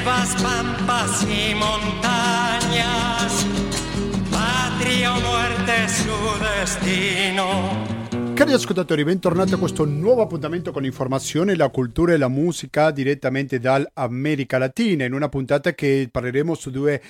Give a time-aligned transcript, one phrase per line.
[0.00, 3.46] selvas, pampas y montañas,
[4.30, 8.34] patria o muerte su destino.
[8.34, 13.58] Cari ascoltatori, bentornati a questo nuovo appuntamento con informazione, la cultura e la musica direttamente
[13.58, 17.02] dall'America Latina, in una puntata che parleremo su due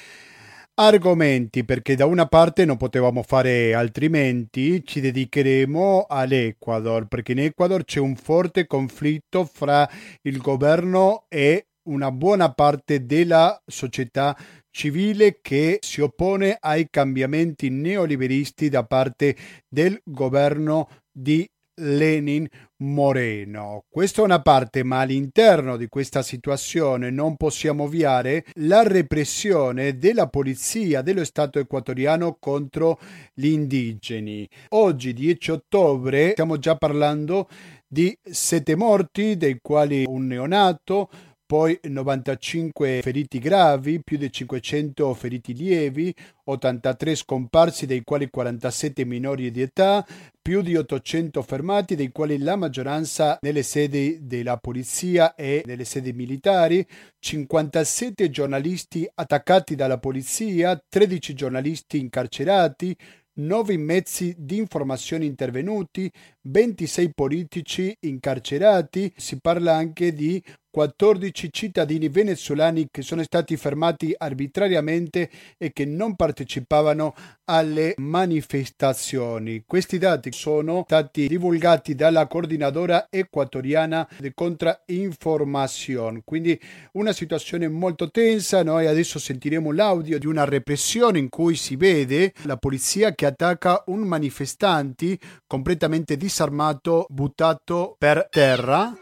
[0.75, 7.85] argomenti perché da una parte non potevamo fare altrimenti, ci dedicheremo all'Ecuador perché in Ecuador
[7.85, 9.89] c'è un forte conflitto fra
[10.23, 14.37] il governo e una buona parte della società
[14.71, 19.37] civile che si oppone ai cambiamenti neoliberisti da parte
[19.69, 21.49] del governo di
[21.81, 22.47] Lenin
[22.79, 23.85] Moreno.
[23.89, 30.29] Questa è una parte, ma all'interno di questa situazione non possiamo ovviare la repressione della
[30.29, 32.99] polizia dello Stato equatoriano contro
[33.35, 34.49] gli indigeni.
[34.71, 37.49] Oggi, 10 ottobre, stiamo già parlando
[37.87, 41.09] di sette morti, dei quali un neonato,
[41.51, 49.51] poi 95 feriti gravi, più di 500 feriti lievi, 83 scomparsi, dei quali 47 minori
[49.51, 50.07] di età,
[50.41, 56.13] più di 800 fermati, dei quali la maggioranza nelle sedi della polizia e nelle sedi
[56.13, 56.87] militari,
[57.19, 62.97] 57 giornalisti attaccati dalla polizia, 13 giornalisti incarcerati,
[63.41, 66.11] 9 mezzi di informazione intervenuti,
[66.43, 75.29] 26 politici incarcerati, si parla anche di 14 cittadini venezuelani che sono stati fermati arbitrariamente
[75.59, 77.15] e che non partecipavano
[77.47, 79.65] alle manifestazioni.
[79.67, 86.59] Questi dati sono stati divulgati dalla coordinadora equatoriana di Contrainformazione, quindi
[86.93, 88.63] una situazione molto tensa.
[88.63, 93.83] Noi adesso sentiremo l'audio di una repressione in cui si vede la polizia che attacca
[93.87, 95.19] un manifestante
[95.49, 98.95] completamente disarmato, buttato per terra.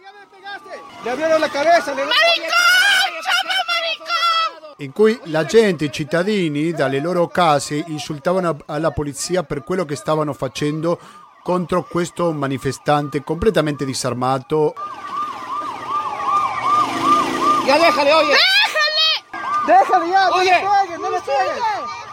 [1.05, 1.93] ¡Le abrieron la cabeza!
[1.93, 2.03] ¡Le
[4.81, 9.97] in cui la gente, i cittadini, dalle loro case insultavano alla polizia per quello che
[9.97, 11.01] stavano facendo
[11.43, 14.75] contro questo manifestante completamente disarmato.
[17.67, 18.37] ¡Ya déjale, oye!
[19.67, 19.67] ¡Déjale!
[19.67, 20.31] ¡Déjale ya!
[20.31, 20.63] Oye.
[20.63, 22.08] ¡No le pegues, no le pegues!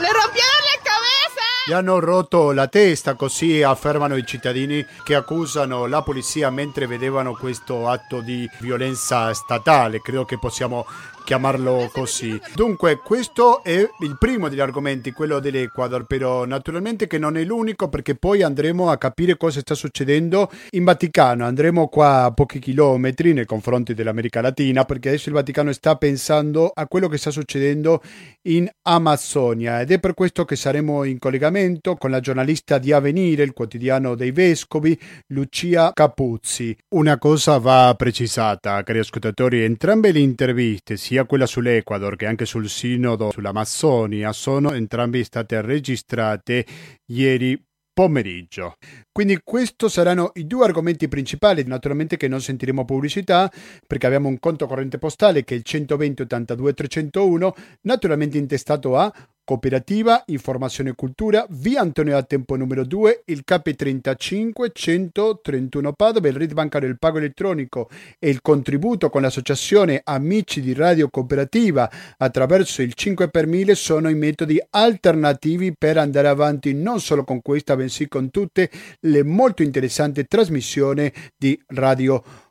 [0.00, 1.42] ¡Le rompieron la cabeza!
[1.66, 7.34] Gli hanno rotto la testa, così affermano i cittadini che accusano la polizia mentre vedevano
[7.34, 10.00] questo atto di violenza statale.
[10.00, 10.86] Credo che possiamo
[11.30, 12.36] chiamarlo così.
[12.56, 17.88] Dunque, questo è il primo degli argomenti, quello dell'Ecuador, però naturalmente che non è l'unico
[17.88, 21.46] perché poi andremo a capire cosa sta succedendo in Vaticano.
[21.46, 26.68] Andremo qua a pochi chilometri nei confronti dell'America Latina perché adesso il Vaticano sta pensando
[26.74, 28.02] a quello che sta succedendo
[28.48, 33.44] in Amazzonia ed è per questo che saremo in collegamento con la giornalista di Avenire,
[33.44, 34.98] il quotidiano dei vescovi,
[35.28, 36.76] Lucia Capuzzi.
[36.88, 42.68] Una cosa va precisata, cari ascoltatori, entrambe le interviste, sia quella sull'Ecuador che anche sul
[42.68, 46.64] sinodo sull'Amazzonia, sono entrambe state registrate
[47.06, 47.60] ieri
[47.92, 48.76] pomeriggio.
[49.12, 53.50] Quindi questi saranno i due argomenti principali, naturalmente che non sentiremo pubblicità
[53.86, 59.12] perché abbiamo un conto corrente postale che è il 120 82 301, naturalmente intestato a
[59.44, 66.36] Cooperativa Informazione e Cultura, via Antonio da Tempo numero 2, il KP35 131 Padova, il
[66.36, 72.82] RID bancario del pago elettronico e il contributo con l'associazione Amici di Radio Cooperativa attraverso
[72.82, 77.76] il 5 per 1000 sono i metodi alternativi per andare avanti non solo con questa
[77.76, 82.49] bensì con tutte le molto interessanti trasmissioni di Radio cooperativa.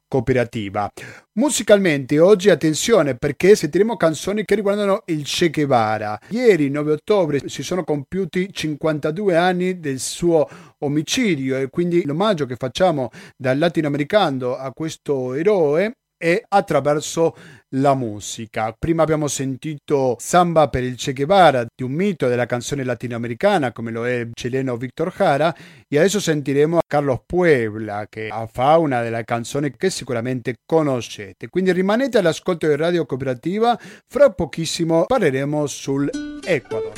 [1.34, 6.20] Musicalmente oggi attenzione perché sentiremo canzoni che riguardano il Che Guevara.
[6.30, 10.50] Ieri 9 ottobre si sono compiuti 52 anni del suo
[10.80, 17.34] omicidio e quindi l'omaggio che facciamo dal latinoamericano a questo eroe è attraverso
[17.76, 18.76] la musica.
[18.78, 23.92] Prima abbiamo sentito Samba per il Che Guevara, di un mito della canzone latinoamericana come
[23.92, 25.56] lo è il cileno Victor Jara,
[25.88, 31.50] e adesso sentiremo Carlos Puebla che fa una delle canzoni che sicuramente conoscete.
[31.50, 33.78] Quindi rimanete all'ascolto di Radio Cooperativa,
[34.08, 36.10] fra pochissimo parleremo sul
[36.46, 36.94] Ecuador.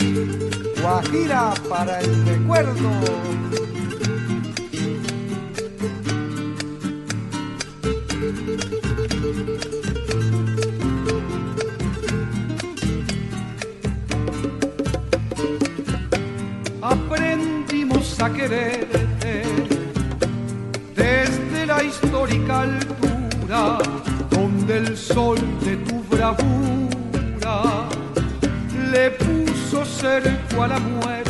[0.79, 3.39] Guajira para el recuerdo.
[25.13, 27.87] Sol de tu bravura
[28.91, 31.20] le puso cerco a la muerte.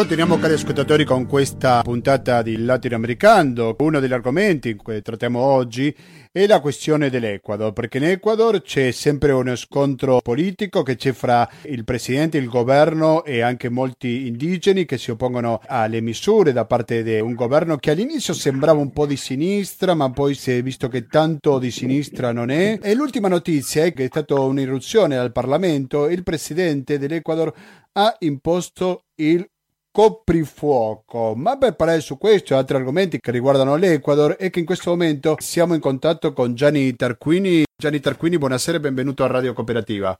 [0.00, 3.76] Continuiamo cari ascoltatori con questa puntata di Latinoamericano.
[3.80, 5.94] Uno degli argomenti che trattiamo oggi
[6.32, 11.46] è la questione dell'Ecuador, perché in Ecuador c'è sempre uno scontro politico che c'è fra
[11.64, 17.02] il presidente, il governo e anche molti indigeni che si oppongono alle misure da parte
[17.02, 20.88] di un governo che all'inizio sembrava un po' di sinistra, ma poi si è visto
[20.88, 22.78] che tanto di sinistra non è.
[22.80, 27.52] E l'ultima notizia è che è stata un'irruzione al Parlamento, il presidente dell'Ecuador
[27.92, 29.46] ha imposto il
[29.90, 31.34] coprifuoco.
[31.36, 34.90] Ma per parlare su questo e altri argomenti che riguardano l'Ecuador è che in questo
[34.90, 37.64] momento siamo in contatto con Gianni Tarquini.
[37.76, 40.16] Gianni Tarquini, buonasera e benvenuto a Radio Cooperativa.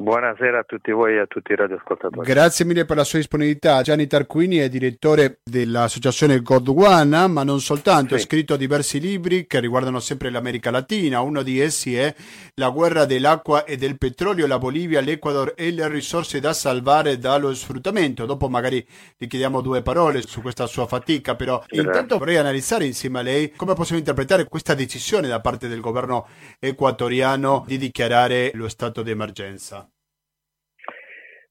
[0.00, 2.24] Buonasera a tutti voi e a tutti i radioascoltatori.
[2.24, 3.82] Grazie mille per la sua disponibilità.
[3.82, 8.22] Gianni Tarquini è direttore dell'associazione Godwana, ma non soltanto, sì.
[8.22, 11.20] ha scritto diversi libri che riguardano sempre l'America Latina.
[11.20, 12.14] Uno di essi è
[12.54, 17.52] La guerra dell'acqua e del petrolio, la Bolivia, l'Ecuador e le risorse da salvare dallo
[17.52, 18.24] sfruttamento.
[18.24, 18.86] Dopo magari
[19.16, 21.82] gli chiediamo due parole su questa sua fatica, però Grazie.
[21.82, 26.28] intanto vorrei analizzare insieme a lei come possiamo interpretare questa decisione da parte del governo
[26.60, 29.87] equatoriano di dichiarare lo stato di emergenza.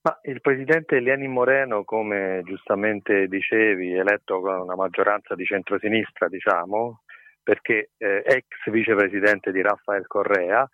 [0.07, 7.01] Ma il presidente Lenin Moreno, come giustamente dicevi, eletto con una maggioranza di centrosinistra, diciamo,
[7.43, 10.65] perché eh, ex vicepresidente di Rafael Correa,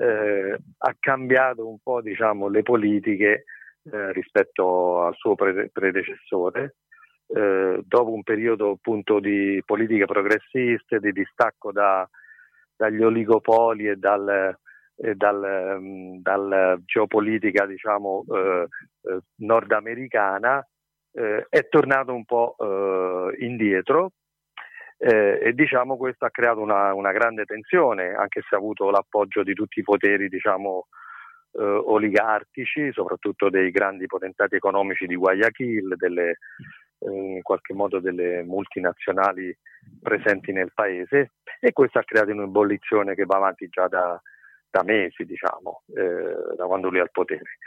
[0.00, 3.44] eh, ha cambiato un po' diciamo, le politiche
[3.84, 6.74] eh, rispetto al suo pre- predecessore.
[7.28, 12.08] Eh, dopo un periodo appunto di politiche progressiste, di distacco da,
[12.74, 14.58] dagli oligopoli e dal,
[14.96, 18.66] dal, mm, dal, geopolitica diciamo, eh,
[19.02, 20.66] eh, nordamericana
[21.12, 24.12] eh, è tornato un po' eh, indietro
[24.98, 29.42] eh, e diciamo questo ha creato una, una, grande tensione anche se ha avuto l'appoggio
[29.42, 30.86] di tutti i poteri diciamo,
[31.56, 36.38] oligarchici soprattutto dei grandi potentati economici di Guayaquil delle,
[36.98, 39.56] in qualche modo delle multinazionali
[40.02, 44.20] presenti nel paese e questo ha creato un'ebollizione che va avanti già da,
[44.74, 47.58] da mesi, diciamo, eh, da quando lui è al potere.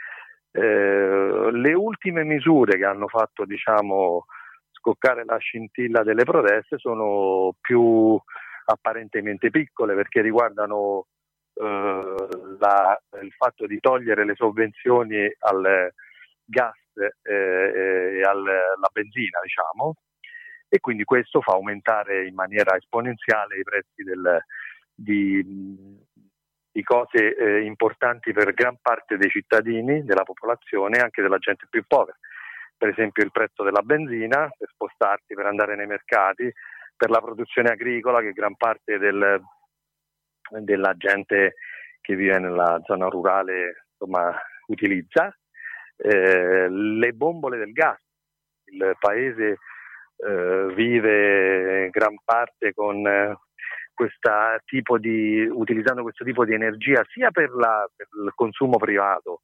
[0.50, 4.26] Eh, le ultime misure che hanno fatto, diciamo,
[4.72, 8.20] scoccare la scintilla delle proteste sono più
[8.66, 11.06] apparentemente piccole perché riguardano
[11.54, 12.14] eh,
[12.58, 15.90] la, il fatto di togliere le sovvenzioni al
[16.44, 16.76] gas
[17.22, 19.94] e alla benzina, diciamo,
[20.68, 24.42] e quindi questo fa aumentare in maniera esponenziale i prezzi del,
[24.92, 26.06] di,
[26.70, 31.66] di cose eh, importanti per gran parte dei cittadini, della popolazione e anche della gente
[31.68, 32.16] più povera.
[32.76, 36.52] Per esempio il prezzo della benzina per spostarti, per andare nei mercati,
[36.96, 39.42] per la produzione agricola che gran parte del,
[40.60, 41.54] della gente
[42.00, 44.32] che vive nella zona rurale insomma,
[44.66, 45.36] utilizza,
[45.96, 47.98] eh, le bombole del gas.
[48.66, 49.58] Il paese
[50.16, 53.04] eh, vive gran parte con
[54.98, 59.42] di, utilizzando questo tipo di energia sia per, la, per il consumo privato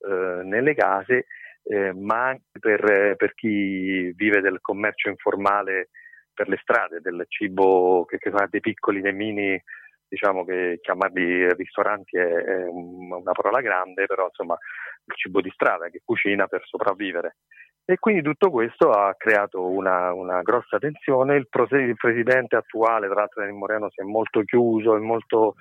[0.00, 1.26] eh, nelle case,
[1.64, 5.90] eh, ma anche per, per, chi vive del commercio informale
[6.32, 9.62] per le strade, del cibo che, che fa dei piccoli, dei mini,
[10.08, 14.56] diciamo che chiamarli ristoranti è, è una parola grande, però insomma
[15.04, 17.36] il cibo di strada che cucina per sopravvivere.
[17.90, 21.34] E quindi tutto questo ha creato una, una grossa tensione.
[21.34, 25.56] Il, il, presidente attuale, tra l'altro Daniel Moreno, si è molto chiuso e molto,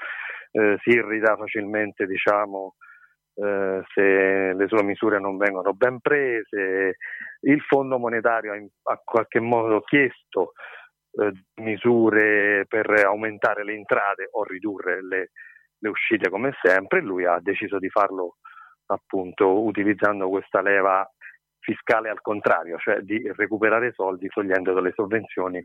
[0.52, 2.76] eh, si irrita facilmente, diciamo,
[3.34, 6.98] eh, se le sue misure non vengono ben prese.
[7.40, 8.68] Il Fondo monetario ha in
[9.04, 10.52] qualche modo chiesto
[11.14, 11.32] eh,
[11.64, 15.32] misure per aumentare le entrate o ridurre le,
[15.80, 17.02] le uscite come sempre.
[17.02, 18.36] Lui ha deciso di farlo
[18.86, 21.10] appunto utilizzando questa leva
[21.70, 25.64] fiscale al contrario, cioè di recuperare soldi togliendo delle sovvenzioni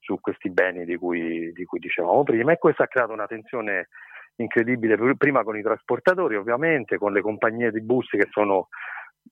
[0.00, 2.52] su questi beni di cui, di cui dicevamo prima.
[2.52, 3.88] E questo ha creato una tensione
[4.36, 8.68] incredibile prima con i trasportatori ovviamente, con le compagnie di bus che sono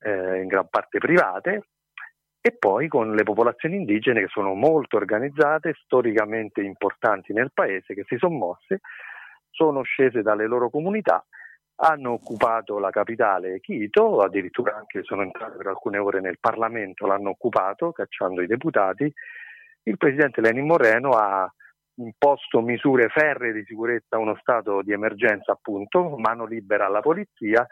[0.00, 1.66] eh, in gran parte private
[2.40, 8.04] e poi con le popolazioni indigene che sono molto organizzate, storicamente importanti nel paese, che
[8.06, 8.80] si sono mosse,
[9.50, 11.24] sono scese dalle loro comunità
[11.84, 17.30] hanno occupato la capitale Quito, addirittura anche sono entrati per alcune ore nel Parlamento, l'hanno
[17.30, 19.12] occupato cacciando i deputati.
[19.84, 21.52] Il presidente Lenin Moreno ha
[21.96, 27.66] imposto misure ferree di sicurezza uno stato di emergenza, appunto, mano libera alla polizia,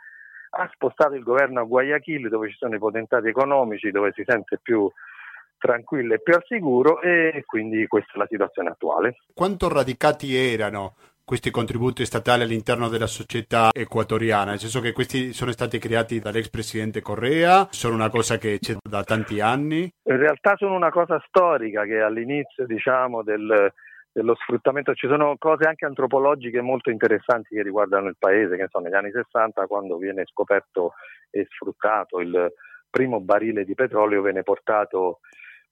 [0.52, 4.58] ha spostato il governo a Guayaquil dove ci sono i potentati economici, dove si sente
[4.60, 4.90] più
[5.56, 9.18] tranquillo e più al sicuro e quindi questa è la situazione attuale.
[9.32, 10.94] Quanto radicati erano
[11.30, 16.48] questi contributi statali all'interno della società equatoriana, nel senso che questi sono stati creati dall'ex
[16.50, 19.82] presidente Correa, sono una cosa che c'è da tanti anni?
[19.82, 23.72] In realtà sono una cosa storica che all'inizio diciamo del
[24.10, 28.86] dello sfruttamento, ci sono cose anche antropologiche molto interessanti che riguardano il paese, che sono
[28.86, 30.94] negli anni 60 quando viene scoperto
[31.30, 32.52] e sfruttato il
[32.90, 35.20] primo barile di petrolio viene portato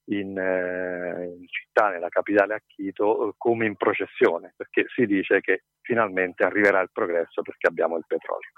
[0.09, 5.63] in, eh, in città, nella capitale a Quito, come in processione, perché si dice che
[5.81, 8.49] finalmente arriverà il progresso perché abbiamo il petrolio.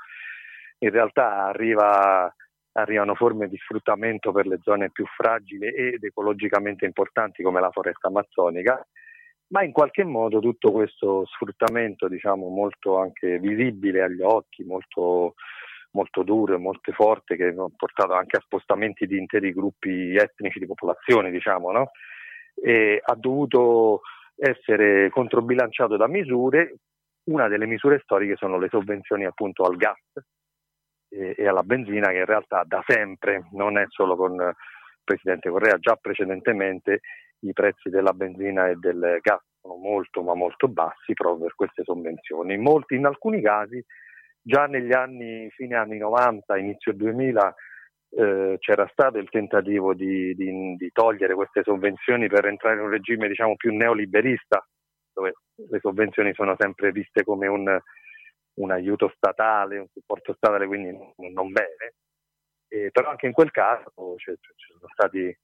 [0.79, 2.33] In realtà arriva,
[2.73, 8.07] arrivano forme di sfruttamento per le zone più fragili ed ecologicamente importanti come la foresta
[8.07, 8.85] amazzonica
[9.51, 15.35] ma in qualche modo tutto questo sfruttamento, diciamo, molto anche visibile agli occhi, molto,
[15.91, 20.59] molto duro e molto forte, che ha portato anche a spostamenti di interi gruppi etnici
[20.59, 21.91] di popolazione, diciamo, no?
[23.03, 24.01] ha dovuto
[24.35, 26.75] essere controbilanciato da misure.
[27.23, 29.99] Una delle misure storiche sono le sovvenzioni appunto al gas
[31.09, 34.55] e, e alla benzina, che in realtà da sempre, non è solo con il
[35.03, 37.01] Presidente Correa, già precedentemente
[37.41, 41.83] i prezzi della benzina e del gas sono molto ma molto bassi proprio per queste
[41.83, 42.55] sovvenzioni.
[42.55, 43.83] In, molti, in alcuni casi
[44.41, 47.55] già negli anni, fine anni 90, inizio 2000
[48.13, 52.89] eh, c'era stato il tentativo di, di, di, togliere queste sovvenzioni per entrare in un
[52.89, 54.65] regime diciamo più neoliberista
[55.13, 57.79] dove le sovvenzioni sono sempre viste come un,
[58.55, 60.91] un aiuto statale, un supporto statale, quindi
[61.31, 61.93] non, bene.
[62.67, 65.37] Eh, però anche in quel caso cioè, ci sono stati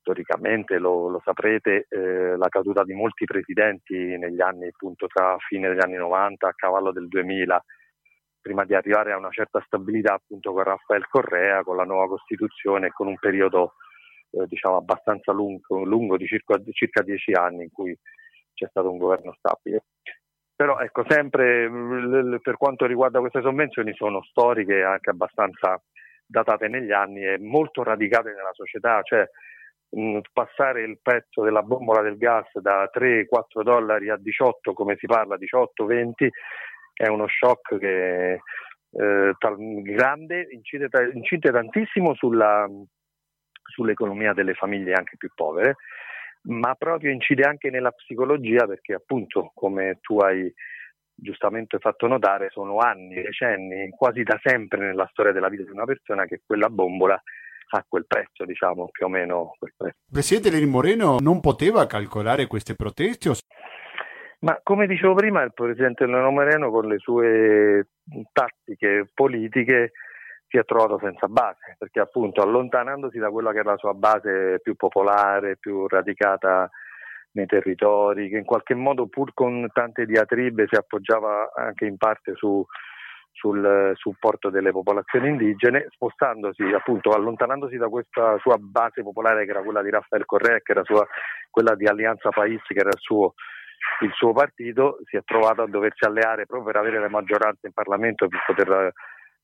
[0.00, 5.68] storicamente, lo, lo saprete, eh, la caduta di molti presidenti negli anni, appunto, tra fine
[5.68, 7.64] degli anni 90 a cavallo del 2000,
[8.40, 12.86] prima di arrivare a una certa stabilità appunto con Raffaele Correa, con la nuova Costituzione
[12.86, 13.74] e con un periodo
[14.30, 17.96] eh, diciamo abbastanza lungo, lungo di circa, circa dieci anni in cui
[18.54, 19.84] c'è stato un governo stabile.
[20.54, 21.70] Però ecco, sempre
[22.42, 25.80] per quanto riguarda queste sovvenzioni sono storiche anche abbastanza
[26.26, 29.24] datate negli anni e molto radicate nella società, cioè
[29.90, 35.06] mh, passare il prezzo della bombola del gas da 3-4 dollari a 18, come si
[35.06, 36.28] parla, 18-20,
[36.98, 39.32] è uno shock che eh,
[39.82, 42.68] grande, incide, incide tantissimo sulla,
[43.62, 45.76] sull'economia delle famiglie anche più povere,
[46.48, 50.52] ma proprio incide anche nella psicologia perché appunto, come tu hai
[51.14, 55.84] giustamente fatto notare, sono anni, decenni, quasi da sempre nella storia della vita di una
[55.84, 57.20] persona che quella bombola
[57.70, 59.54] a quel prezzo, diciamo più o meno.
[59.58, 59.96] Quel prezzo.
[60.10, 63.30] Presidente Lenin Moreno non poteva calcolare queste proteste?
[64.40, 67.88] Ma come dicevo prima, il Presidente Lenin Moreno con le sue
[68.32, 69.92] tattiche politiche
[70.46, 74.60] si è trovato senza base, perché appunto allontanandosi da quella che era la sua base
[74.62, 76.70] più popolare, più radicata
[77.32, 82.34] nei territori, che in qualche modo pur con tante diatribe si appoggiava anche in parte
[82.34, 82.64] su
[83.38, 89.62] sul supporto delle popolazioni indigene, spostandosi appunto, allontanandosi da questa sua base popolare che era
[89.62, 91.06] quella di Raffaele Correa, che era sua,
[91.48, 93.34] quella di Alleanza País, che era il suo,
[94.00, 97.72] il suo, partito, si è trovato a doversi alleare proprio per avere le maggioranze in
[97.72, 98.92] Parlamento per poter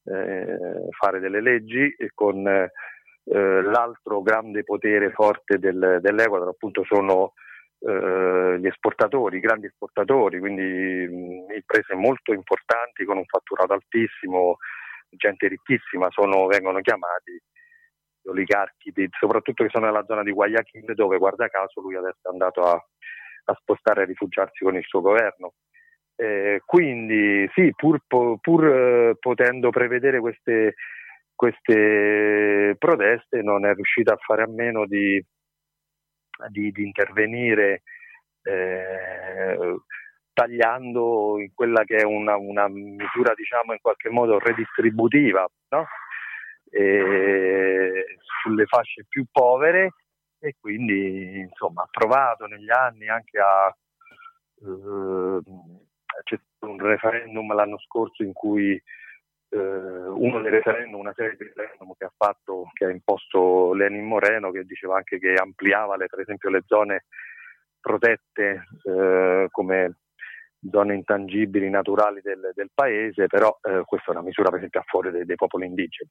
[0.05, 2.71] eh, fare delle leggi e con eh,
[3.63, 7.33] l'altro grande potere forte del, dell'Equador appunto sono
[7.81, 14.57] eh, gli esportatori, i grandi esportatori, quindi mh, imprese molto importanti con un fatturato altissimo,
[15.11, 17.41] gente ricchissima, sono, vengono chiamati
[18.23, 22.31] gli oligarchi, soprattutto che sono nella zona di Guayaquil, dove guarda caso lui adesso è
[22.31, 22.83] andato a,
[23.45, 25.55] a spostare e rifugiarsi con il suo governo.
[26.17, 30.75] Eh, quindi sì, pur, pur eh, potendo prevedere queste,
[31.35, 35.23] queste proteste, non è riuscito a fare a meno di
[36.49, 37.83] di, di intervenire
[38.43, 39.77] eh,
[40.33, 45.87] tagliando in quella che è una, una, misura diciamo in qualche modo redistributiva no?
[48.43, 49.93] sulle fasce più povere
[50.45, 53.75] e quindi insomma ha provato negli anni anche a
[54.61, 55.41] eh,
[56.23, 58.81] c'è stato un referendum l'anno scorso in cui
[59.49, 64.05] eh, uno dei referendum, una serie di referendum che ha fatto, che ha imposto Lenin
[64.05, 67.05] Moreno, che diceva anche che ampliava le, per esempio le zone
[67.81, 69.97] protette eh, come
[70.71, 74.85] zone intangibili naturali del, del paese, però eh, questa è una misura per esempio a
[74.87, 76.11] favore dei, dei popoli indigeni.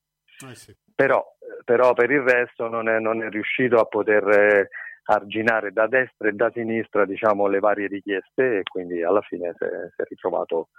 [0.50, 0.76] Eh sì.
[0.96, 1.24] però,
[1.64, 4.70] però, per il resto non è, non è riuscito a poter eh,
[5.06, 9.64] arginare da destra e da sinistra diciamo, le varie richieste e quindi alla fine si
[9.64, 10.70] è, si è ritrovato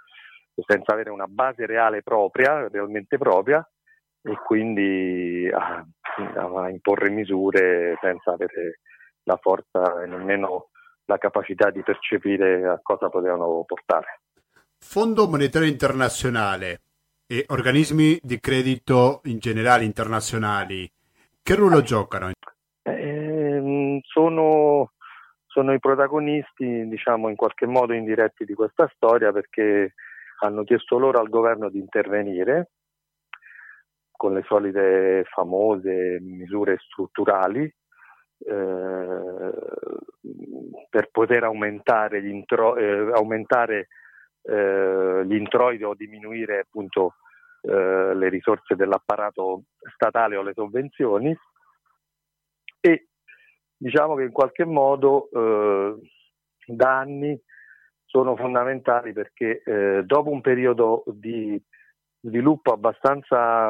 [0.65, 3.67] senza avere una base reale propria, realmente propria,
[4.21, 5.85] e quindi a,
[6.35, 8.79] a imporre misure senza avere
[9.23, 10.69] la forza e nemmeno
[11.05, 14.21] la capacità di percepire a cosa potevano portare.
[14.77, 16.81] Fondo Monetario Internazionale
[17.27, 20.89] e organismi di credito in generale internazionali,
[21.41, 22.31] che ruolo giocano?
[22.83, 24.91] Eh, sono,
[25.47, 29.93] sono, i protagonisti, diciamo, in qualche modo indiretti di questa storia perché
[30.41, 32.71] hanno chiesto loro al governo di intervenire
[34.11, 37.63] con le solite famose misure strutturali
[38.39, 39.14] eh,
[40.95, 43.89] per poter aumentare gli, intro- eh, aumentare,
[44.43, 47.15] eh, gli introiti o diminuire appunto
[47.63, 51.37] eh, le risorse dell'apparato statale o le sovvenzioni.
[52.79, 53.07] E
[53.75, 55.95] diciamo che in qualche modo eh,
[56.65, 57.37] da anni
[58.05, 61.61] sono fondamentali perché eh, dopo un periodo di
[62.21, 63.69] sviluppo abbastanza,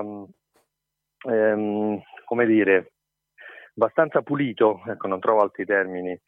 [1.28, 2.92] ehm, come dire,
[3.74, 6.22] abbastanza pulito, ecco non trovo altri termini,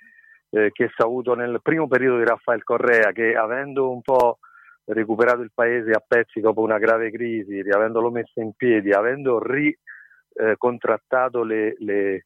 [0.50, 4.40] eh, che si è avuto nel primo periodo di Raffaele Correa, che avendo un po'
[4.86, 11.42] recuperato il paese a pezzi dopo una grave crisi, riavendolo messo in piedi, avendo ricontrattato
[11.44, 12.26] eh, le, le,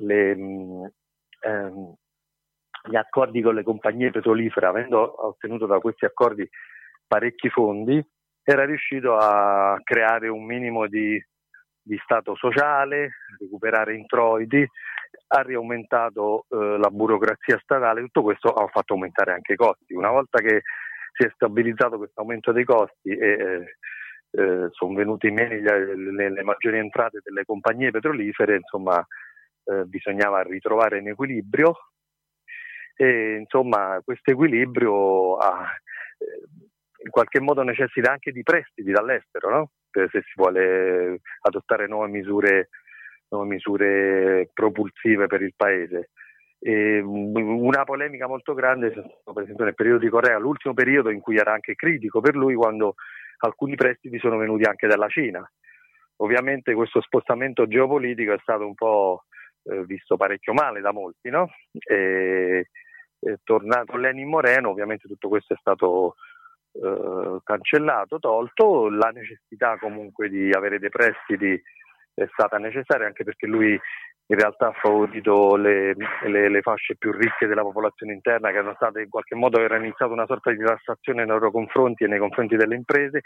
[0.00, 0.92] le, mh,
[1.40, 1.94] ehm,
[2.86, 6.46] gli accordi con le compagnie petrolifere, avendo ottenuto da questi accordi
[7.06, 8.04] parecchi fondi,
[8.42, 11.18] era riuscito a creare un minimo di,
[11.80, 14.66] di stato sociale, recuperare introiti,
[15.26, 19.94] ha riaumentato eh, la burocrazia statale, tutto questo ha fatto aumentare anche i costi.
[19.94, 20.62] Una volta che
[21.12, 23.76] si è stabilizzato questo aumento dei costi e eh,
[24.36, 29.04] eh, sono venute meno le, le, maggiori entrate delle compagnie petrolifere, insomma
[29.64, 31.74] eh, bisognava ritrovare un equilibrio
[32.96, 35.70] e insomma questo equilibrio ha,
[36.18, 36.48] eh,
[37.04, 39.70] in qualche modo necessita anche di prestiti dall'estero, no?
[39.92, 42.70] se si vuole adottare nuove misure,
[43.28, 46.10] nuove misure propulsive per il paese.
[46.58, 51.36] E una polemica molto grande, per esempio nel periodo di Corea, l'ultimo periodo in cui
[51.36, 52.94] era anche critico per lui quando
[53.38, 55.46] alcuni prestiti sono venuti anche dalla Cina.
[56.18, 59.24] Ovviamente questo spostamento geopolitico è stato un po'
[59.64, 61.50] eh, visto parecchio male da molti, no?
[61.72, 62.68] E,
[63.18, 66.14] e tornato Lenin Moreno, ovviamente tutto questo è stato
[66.72, 71.60] eh, cancellato, tolto, la necessità comunque di avere dei prestiti
[72.14, 73.78] è stata necessaria anche perché lui
[74.26, 78.74] in realtà ha favorito le, le, le, fasce più ricche della popolazione interna che erano
[78.74, 82.18] state in qualche modo era iniziata una sorta di tassazione nei loro confronti e nei
[82.18, 83.20] confronti delle imprese,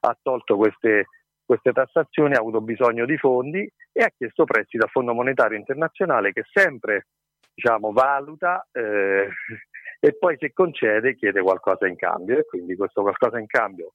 [0.00, 1.06] ha tolto queste,
[1.44, 6.32] queste tassazioni, ha avuto bisogno di fondi e ha chiesto prestiti dal Fondo Monetario Internazionale
[6.32, 7.06] che sempre
[7.54, 9.28] diciamo, valuta eh,
[10.00, 12.38] e poi se concede chiede qualcosa in cambio.
[12.38, 13.92] E quindi questo qualcosa in cambio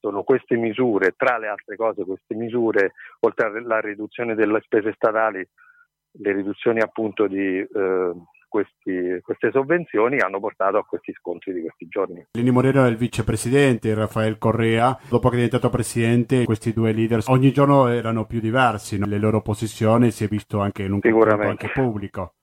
[0.00, 5.46] sono queste misure, tra le altre cose queste misure, oltre alla riduzione delle spese statali,
[6.18, 8.12] le riduzioni appunto di eh,
[8.48, 12.26] questi, queste sovvenzioni hanno portato a questi scontri di questi giorni.
[12.32, 17.22] Lini Moreno è il vicepresidente, Rafael Correa, dopo che è diventato presidente, questi due leader
[17.26, 19.06] ogni giorno erano più diversi, no?
[19.06, 22.35] le loro posizioni si è visto anche in un confronto anche pubblico.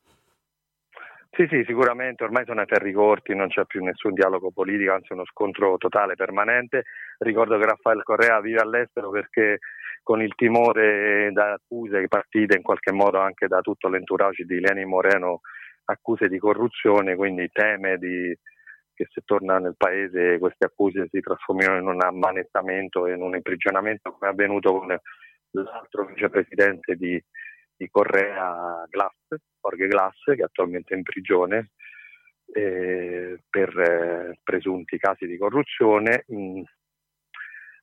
[1.36, 5.13] Sì, sì, sicuramente ormai sono a ferri corti, non c'è più nessun dialogo politico, anzi
[5.13, 6.84] uno scontro totale, permanente.
[7.17, 9.58] Ricordo che Raffaele Correa vive all'estero perché
[10.04, 14.88] con il timore da accuse partite in qualche modo anche da tutto l'entourage di Lenin
[14.88, 15.39] Moreno,
[15.86, 18.38] accuse di corruzione, quindi teme di,
[18.93, 23.34] che se torna nel paese queste accuse si trasformino in un ammanettamento e in un
[23.36, 24.96] imprigionamento come è avvenuto con
[25.52, 27.19] l'altro vicepresidente di,
[27.84, 31.72] di Correa Glass, Jorge Glass, che attualmente è in prigione
[32.54, 36.26] eh, per eh, presunti casi di corruzione.
[36.34, 36.62] Mm,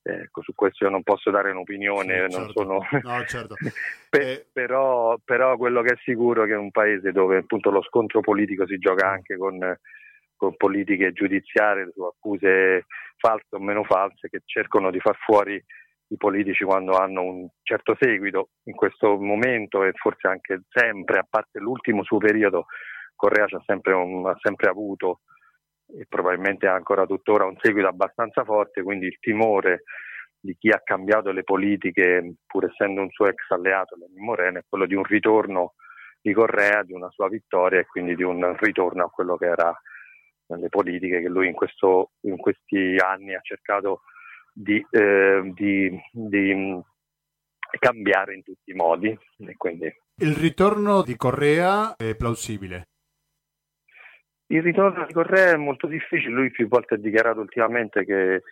[0.02, 2.52] ecco, su questo io non posso dare un'opinione, sì, certo.
[2.52, 2.80] sono...
[3.02, 3.54] no, certo.
[4.08, 4.46] per, eh...
[4.50, 8.20] però, però, quello che è sicuro è che è un paese dove appunto lo scontro
[8.20, 9.58] politico si gioca anche con,
[10.36, 12.86] con politiche giudiziarie su accuse
[13.16, 15.62] false o meno false che cercano di far fuori
[16.10, 18.50] i politici quando hanno un certo seguito.
[18.64, 22.66] In questo momento e forse anche sempre, a parte l'ultimo suo periodo,
[23.14, 25.20] Correa ha sempre, un, ha sempre avuto
[25.86, 29.82] e probabilmente ha ancora tuttora un seguito abbastanza forte, quindi il timore
[30.38, 34.64] di chi ha cambiato le politiche, pur essendo un suo ex alleato, Lenin Moreno, è
[34.66, 35.74] quello di un ritorno
[36.20, 39.74] di Correa, di una sua vittoria e quindi di un ritorno a quello che era
[40.46, 44.19] le politiche che lui in, questo, in questi anni ha cercato di,
[44.54, 46.82] eh, di, di
[47.78, 49.16] cambiare in tutti i modi.
[49.56, 49.92] Quindi...
[50.16, 52.88] Il ritorno di Correa è plausibile?
[54.46, 58.42] Il ritorno di Correa è molto difficile, lui più volte ha dichiarato ultimamente che,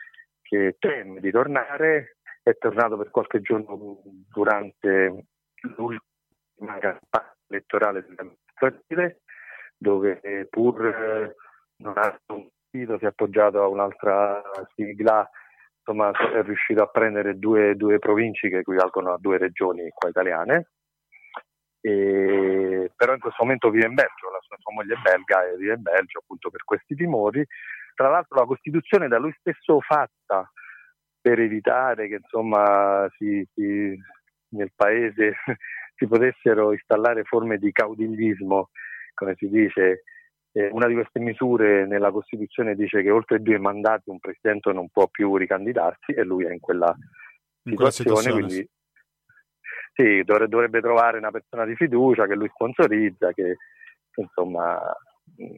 [0.42, 5.26] che teme di tornare, è tornato per qualche giorno durante
[5.76, 9.22] l'ultima campagna elettorale delle amministrative,
[9.76, 11.34] dove pur
[11.78, 14.40] non ha partito, si è appoggiato a un'altra
[14.74, 15.28] sigla,
[15.88, 20.68] insomma è riuscito a prendere due, due province che equivalgono a due regioni qua italiane,
[21.80, 25.56] e, però in questo momento vive in Belgio, la sua, sua moglie è belga e
[25.56, 27.44] vive in Belgio appunto per questi timori.
[27.94, 30.50] Tra l'altro la Costituzione da lui stesso fatta
[31.20, 33.98] per evitare che insomma si, si,
[34.50, 35.36] nel paese
[35.96, 38.70] si potessero installare forme di caudilismo,
[39.14, 40.02] come si dice,
[40.52, 44.88] eh, una di queste misure nella Costituzione dice che oltre due mandati un presidente non
[44.88, 46.94] può più ricandidarsi e lui è in quella
[47.62, 48.70] in situazione, situazione, quindi
[49.92, 53.56] sì, dovrebbe trovare una persona di fiducia che lui sponsorizza, che,
[54.10, 54.80] che insomma
[55.42, 55.54] mm,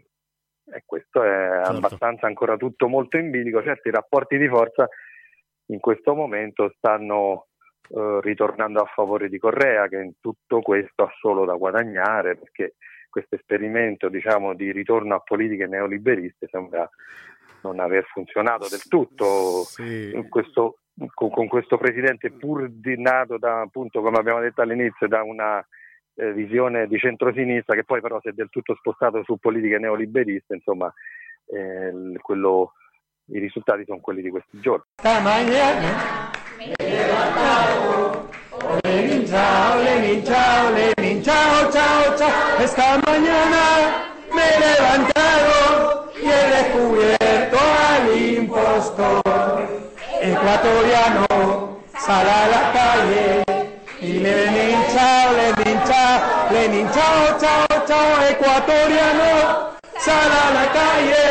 [0.73, 1.71] e questo è certo.
[1.71, 3.63] abbastanza ancora tutto molto in bilico.
[3.63, 4.89] Certo, i rapporti di forza
[5.67, 7.49] in questo momento stanno
[7.89, 12.75] eh, ritornando a favore di Correa, che in tutto questo ha solo da guadagnare, perché
[13.11, 16.89] questo esperimento diciamo, di ritorno a politiche neoliberiste sembra
[17.63, 19.65] non aver funzionato del tutto.
[19.65, 20.27] Sì.
[20.29, 20.79] Questo,
[21.15, 25.65] con, con, questo presidente pur nato da, appunto, come abbiamo detto all'inizio, da una
[26.15, 30.55] eh, visione di centrosinistra che poi però si è del tutto spostato su politiche neoliberiste,
[30.55, 30.93] insomma,
[31.47, 32.75] eh, quello,
[33.27, 34.85] i risultati sono quelli di questi giorni.
[39.83, 41.00] Lenin,
[41.31, 42.65] chao, chao, chao.
[42.65, 43.63] Esta mañana
[44.35, 48.05] me he levantado y he descubierto al
[48.37, 49.69] impostor.
[50.21, 51.27] Ecuatoriano,
[51.99, 53.45] sal a la calle
[54.01, 58.11] y Lenin, chao, Lenin, chao, Lenin, chao, chao, chao.
[58.33, 59.33] Ecuatoriano,
[59.99, 61.27] sal a la calle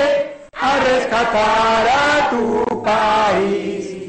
[0.53, 4.08] a rescatar a tu país.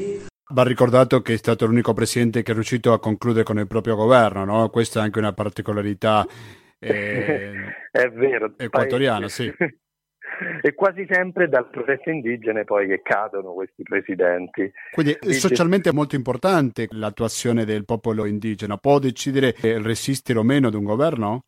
[0.53, 3.95] Va ricordato che è stato l'unico presidente che è riuscito a concludere con il proprio
[3.95, 4.69] governo, no?
[4.69, 6.25] Questa è anche una particolarità
[6.79, 7.53] eh,
[7.91, 9.51] è vero, equatoriana, sì.
[10.61, 14.71] e quasi sempre dal protesto indigene poi che cadono questi presidenti.
[14.91, 15.33] Quindi Dice...
[15.33, 20.83] socialmente è molto importante l'attuazione del popolo indigeno, può decidere resistere o meno ad un
[20.83, 21.43] governo?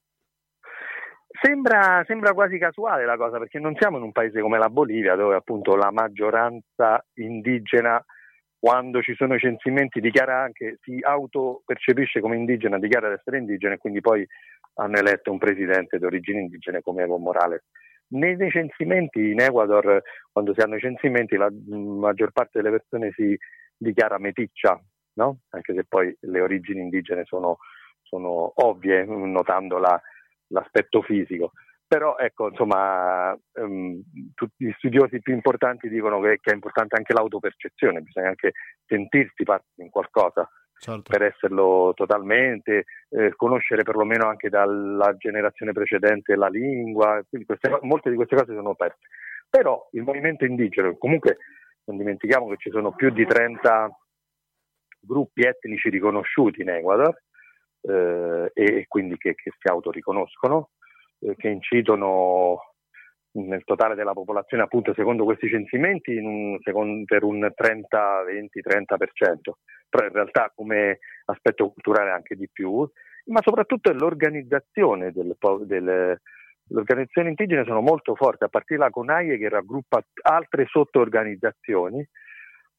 [1.42, 5.16] Sembra, sembra, quasi casuale la cosa perché non siamo in un paese come la Bolivia
[5.16, 8.02] dove appunto la maggioranza indigena
[8.64, 13.74] quando ci sono i censimenti dichiara anche, si autopercepisce come indigena, dichiara di essere indigena
[13.74, 14.26] e quindi poi
[14.76, 17.62] hanno eletto un presidente di origine indigene come Evo Morales.
[18.12, 23.38] Nei censimenti in Ecuador, quando si hanno i censimenti, la maggior parte delle persone si
[23.76, 24.82] dichiara meticcia,
[25.16, 25.40] no?
[25.50, 27.58] anche se poi le origini indigene sono,
[28.02, 30.02] sono ovvie, notando la,
[30.48, 31.52] l'aspetto fisico
[31.94, 34.02] però ecco, insomma, um,
[34.34, 38.54] tutti gli studiosi più importanti dicono che, che, è importante anche l'autopercezione, bisogna anche
[38.88, 41.04] sentirsi parte in qualcosa certo.
[41.04, 48.16] per esserlo totalmente, eh, conoscere perlomeno anche dalla generazione precedente la lingua, queste, molte di
[48.16, 49.06] queste cose sono perse.
[49.48, 51.38] Però il movimento indigeno, comunque
[51.84, 53.96] non dimentichiamo che ci sono più di 30
[55.00, 57.16] gruppi etnici riconosciuti in Ecuador
[57.82, 60.72] eh, e quindi che, che si autoriconoscono,
[61.26, 62.74] eh, che incidono
[63.36, 69.52] nel totale della popolazione, appunto secondo questi censimenti, un, secondo, per un 30, 20, 30%,
[69.90, 72.88] però in realtà come aspetto culturale anche di più,
[73.26, 76.20] ma soprattutto l'organizzazione del, del,
[76.66, 82.08] le organizzazioni indigene sono molto forti, a partire da CONAIE che raggruppa altre sottoorganizzazioni,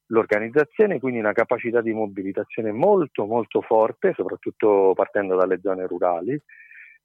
[0.07, 6.41] l'organizzazione quindi una capacità di mobilitazione molto molto forte, soprattutto partendo dalle zone rurali,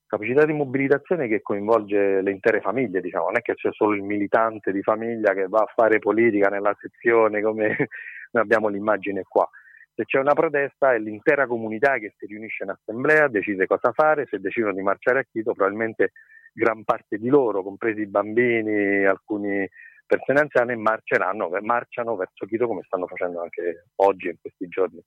[0.10, 4.02] capacità di mobilitazione che coinvolge le intere famiglie, diciamo, non è che c'è solo il
[4.02, 7.88] militante di famiglia che va a fare politica nella sezione come
[8.34, 9.48] abbiamo l'immagine qua.
[9.94, 14.26] Se c'è una protesta è l'intera comunità che si riunisce in assemblea, decide cosa fare,
[14.28, 16.14] se decidono di marciare a Quito probabilmente
[16.54, 19.70] gran parte di loro, compresi i bambini, alcuni
[20.10, 25.00] persone anziane, marceranno, marciano verso Quito come stanno facendo anche oggi in questi giorni.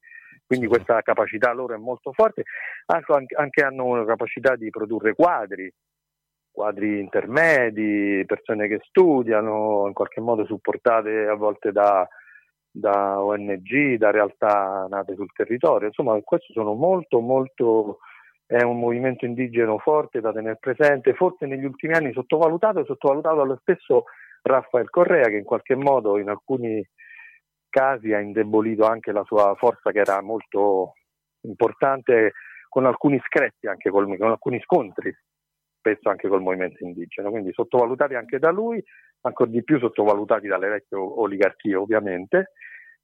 [0.46, 2.44] Quindi questa capacità loro è molto forte,
[2.86, 5.72] anche hanno una capacità di produrre quadri,
[6.52, 12.06] quadri intermedi, persone che studiano, in qualche modo supportate a volte da,
[12.70, 15.88] da ONG, da realtà nate sul territorio.
[15.88, 17.98] Insomma, questo sono molto, molto
[18.46, 23.36] è un movimento indigeno forte da tenere presente, forse negli ultimi anni sottovalutato e sottovalutato
[23.36, 24.04] dallo stesso
[24.42, 26.84] Rafael Correa che in qualche modo in alcuni
[27.68, 30.94] casi ha indebolito anche la sua forza che era molto
[31.42, 32.32] importante
[32.68, 35.14] con alcuni scretti, anche col, con alcuni scontri,
[35.78, 38.82] spesso anche col movimento indigeno, quindi sottovalutati anche da lui,
[39.22, 42.52] ancora di più sottovalutati dalle vecchie oligarchie ovviamente,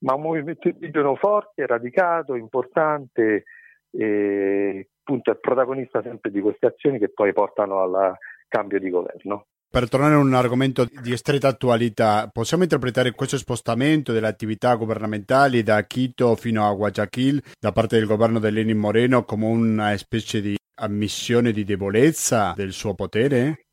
[0.01, 3.45] ma un movimento indigeno forte, radicato, importante
[3.91, 9.47] e appunto è protagonista sempre di queste azioni che poi portano al cambio di governo.
[9.71, 15.63] Per tornare a un argomento di stretta attualità, possiamo interpretare questo spostamento delle attività governamentali
[15.63, 20.41] da Quito fino a Guayaquil da parte del governo di Lenin Moreno come una specie
[20.41, 23.67] di ammissione di debolezza del suo potere?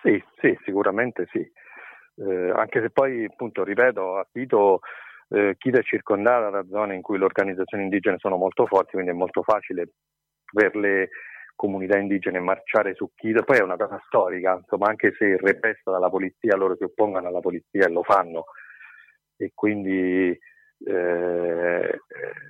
[0.00, 1.40] Sì, sì, sicuramente sì.
[1.40, 4.80] Eh, anche se poi, appunto, ripeto, a Quito,
[5.28, 9.10] eh, Quito è circondata da zone in cui le organizzazioni indigene sono molto forti, quindi
[9.10, 9.86] è molto facile
[10.50, 11.10] per le
[11.54, 16.10] comunità indigene marciare su Quito, poi è una cosa storica, insomma anche se repressa dalla
[16.10, 18.44] polizia, loro si oppongono alla polizia e lo fanno.
[19.36, 20.38] E quindi
[20.86, 22.00] eh,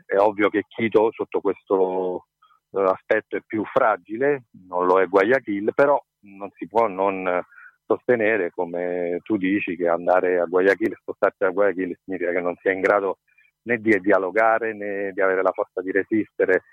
[0.06, 2.26] è ovvio che Quito sotto questo
[2.70, 7.42] eh, aspetto è più fragile, non lo è Guayaquil, però non si può non
[7.86, 12.68] sostenere, come tu dici, che andare a Guayaquil, spostarsi a Guayaquil significa che non si
[12.68, 13.18] è in grado
[13.62, 16.64] né di dialogare né di avere la forza di resistere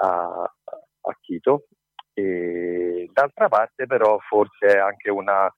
[0.00, 0.50] a,
[1.10, 1.66] a Quito.
[2.12, 5.52] E d'altra parte però forse è anche una,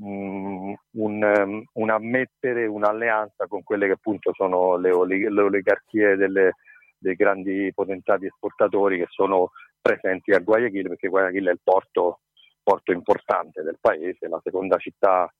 [0.00, 6.54] um, un, un, ammettere un'alleanza con quelle che appunto sono le, le oligarchie delle,
[6.96, 12.20] dei grandi potentati esportatori che sono presenti a Guayaquil perché Guayaquil è il porto,
[12.62, 15.30] porto importante del paese, la seconda città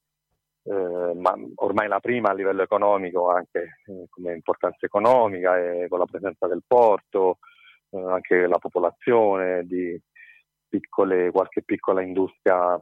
[0.65, 5.99] eh, ma ormai la prima a livello economico anche eh, come importanza economica e con
[5.99, 7.37] la presenza del porto, eh,
[7.93, 10.01] anche la popolazione, di
[10.69, 12.81] piccole, qualche piccola industria,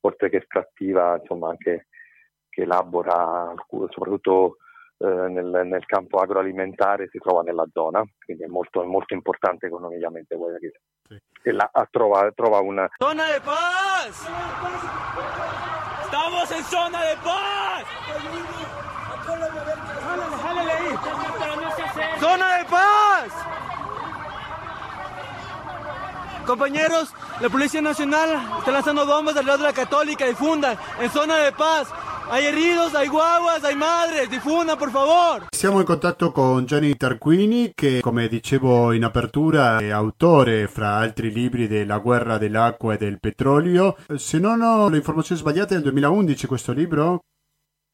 [0.00, 1.88] oltre che estrattiva, insomma anche
[2.48, 3.52] che elabora,
[3.88, 4.58] soprattutto
[4.98, 10.36] eh, nel, nel, campo agroalimentare, si trova nella zona, quindi è molto, molto importante economicamente
[10.36, 10.72] Guayaquil.
[11.08, 11.18] Sì.
[11.44, 12.88] E là trova, trova una...
[12.98, 14.28] Zona de paz!
[16.02, 17.84] Estamos en zona de paz!
[22.20, 23.61] ¡Zona de paz!
[26.42, 28.28] Compañeros, la Policía Nacional
[28.58, 31.88] está lanzando bombas al lado de la Católica, difundan, en zona de paz.
[32.30, 35.48] Hay heridos, hay guaguas, hay madres, difundan por favor.
[35.50, 41.30] Siamo in contatto con Gianni Tarquini che, come dicevo in apertura, è autore, fra altri
[41.30, 43.96] libri, della guerra dell'acqua e del petrolio.
[44.16, 47.20] Se non ho le informazioni sbagliate, è del 2011 questo libro?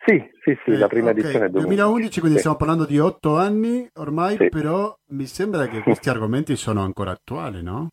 [0.05, 1.21] Sì, sì, sì, eh, la prima okay.
[1.21, 2.39] edizione è 2011, quindi sì.
[2.39, 4.49] stiamo parlando di otto anni ormai, sì.
[4.49, 7.89] però mi sembra che questi argomenti sono ancora attuali, no?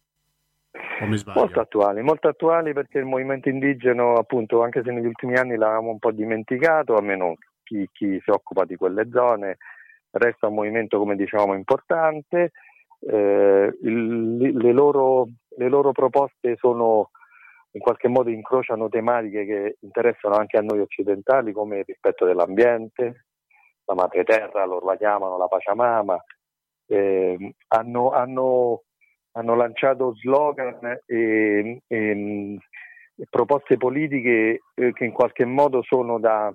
[1.34, 5.92] Molto attuali, molto attuali perché il movimento indigeno, appunto, anche se negli ultimi anni l'avevamo
[5.92, 9.58] un po' dimenticato, almeno chi, chi si occupa di quelle zone,
[10.12, 12.52] resta un movimento, come dicevamo, importante.
[13.00, 15.28] Eh, il, le, loro,
[15.58, 17.10] le loro proposte sono
[17.72, 23.26] in qualche modo incrociano tematiche che interessano anche a noi occidentali come il rispetto dell'ambiente,
[23.84, 26.18] la madre terra, loro la chiamano la Pachamama,
[26.88, 28.84] eh, hanno, hanno
[29.38, 32.58] hanno lanciato slogan e, e,
[33.16, 36.54] e proposte politiche eh, che in qualche modo sono da,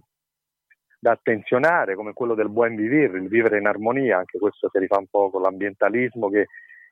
[0.98, 4.98] da, attenzionare, come quello del buon vivere, il vivere in armonia, anche questo si rifà
[4.98, 6.46] un po' con l'ambientalismo che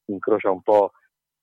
[0.06, 0.92] incrocia un po'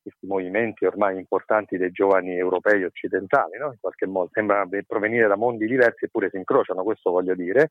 [0.00, 3.72] questi movimenti ormai importanti dei giovani europei occidentali, no?
[3.72, 7.70] in qualche modo sembra provenire da mondi diversi eppure si incrociano, questo voglio dire,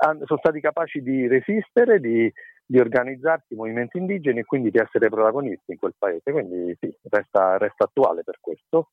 [0.00, 2.32] sono stati capaci di resistere, di
[2.70, 6.30] di organizzarsi i movimenti indigeni e quindi di essere protagonisti in quel paese.
[6.30, 8.90] Quindi sì, resta, resta attuale per questo.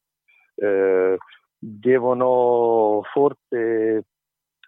[0.55, 1.15] Eh,
[1.59, 4.05] devono forse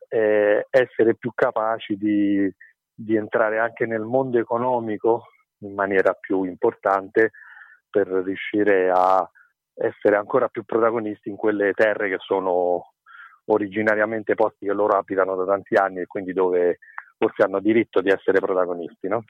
[0.10, 2.54] eh, essere più capaci di,
[2.94, 5.30] di entrare anche nel mondo economico
[5.62, 7.32] in maniera più importante
[7.90, 9.28] per riuscire a
[9.74, 12.94] essere ancora più protagonisti in quelle terre che sono
[13.46, 16.78] originariamente posti che loro abitano da tanti anni e quindi dove
[17.20, 19.10] forse hanno diritto di essere protagonisti.
[19.10, 19.26] No?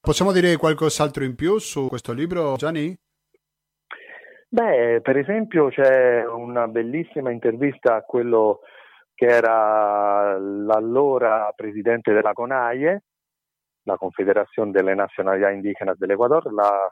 [0.00, 2.94] Possiamo dire qualcos'altro in più su questo libro, Gianni?
[4.50, 8.60] Beh, per esempio c'è una bellissima intervista a quello
[9.14, 13.02] che era l'allora presidente della CONAIE,
[13.82, 16.90] la Confederazione delle Nazionalità Indigenas dell'Equador, la,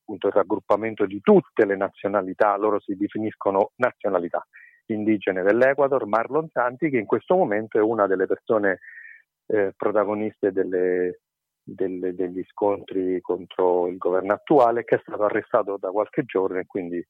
[0.00, 4.46] appunto il raggruppamento di tutte le nazionalità, loro si definiscono nazionalità
[4.86, 8.80] indigene dell'Equador, Marlon Santi, che in questo momento è una delle persone
[9.48, 11.20] eh, protagoniste delle,
[11.62, 16.66] delle, degli scontri contro il governo attuale, che è stato arrestato da qualche giorno e
[16.66, 17.04] quindi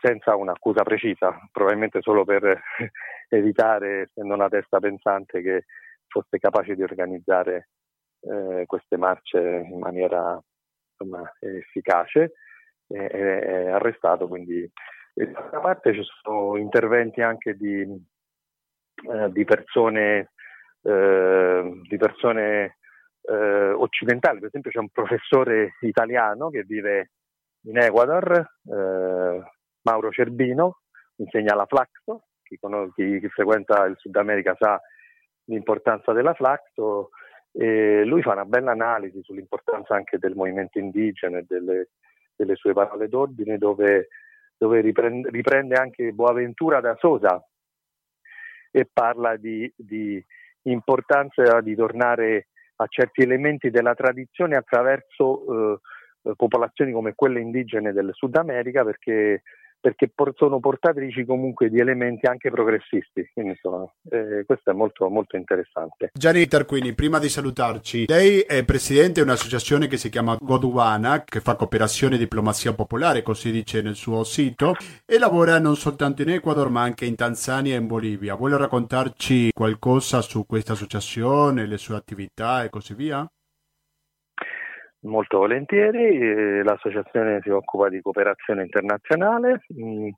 [0.00, 2.60] senza un'accusa precisa, probabilmente solo per
[3.28, 5.64] evitare, essendo una testa pensante, che
[6.06, 7.68] fosse capace di organizzare
[8.20, 10.40] eh, queste marce in maniera
[10.90, 12.32] insomma, efficace,
[12.86, 14.28] è, è arrestato.
[14.28, 14.70] Quindi,
[15.14, 20.32] d'altra parte ci sono interventi anche di, eh, di persone
[20.88, 22.78] eh, di persone
[23.20, 27.10] eh, occidentali, per esempio c'è un professore italiano che vive
[27.62, 29.42] in Ecuador, eh,
[29.82, 30.80] Mauro Cerbino,
[31.16, 32.58] insegna la Flaxo, chi,
[32.94, 34.80] chi, chi, frequenta il Sud America sa
[35.44, 37.10] l'importanza della Flaxo,
[37.52, 41.88] e lui fa una bella analisi sull'importanza anche del movimento indigeno e delle,
[42.34, 44.08] delle sue parole d'ordine, dove,
[44.56, 47.42] dove riprende, riprende, anche Boaventura da Sosa
[48.70, 50.24] e parla di, di
[50.70, 58.10] importanza di tornare a certi elementi della tradizione attraverso eh, popolazioni come quelle indigene del
[58.12, 59.42] Sud America perché
[59.80, 63.28] perché sono portatrici comunque di elementi anche progressisti.
[63.32, 66.10] Quindi insomma, eh, questo è molto, molto interessante.
[66.12, 71.40] Gianni Tarquini, prima di salutarci, lei è presidente di un'associazione che si chiama Goduana, che
[71.40, 74.74] fa cooperazione e diplomazia popolare, così dice nel suo sito,
[75.06, 78.34] e lavora non soltanto in Ecuador ma anche in Tanzania e in Bolivia.
[78.34, 83.28] Vuole raccontarci qualcosa su questa associazione, le sue attività e così via?
[85.00, 90.08] Molto volentieri, eh, l'associazione si occupa di cooperazione internazionale, mm,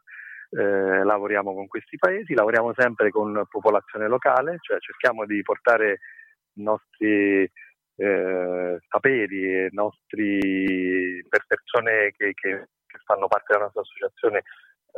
[0.50, 5.98] eh, lavoriamo con questi paesi, lavoriamo sempre con popolazione locale, cioè cerchiamo di portare
[6.54, 7.50] i nostri
[7.96, 14.42] eh, saperi, nostri, per persone che, che, che fanno parte della nostra associazione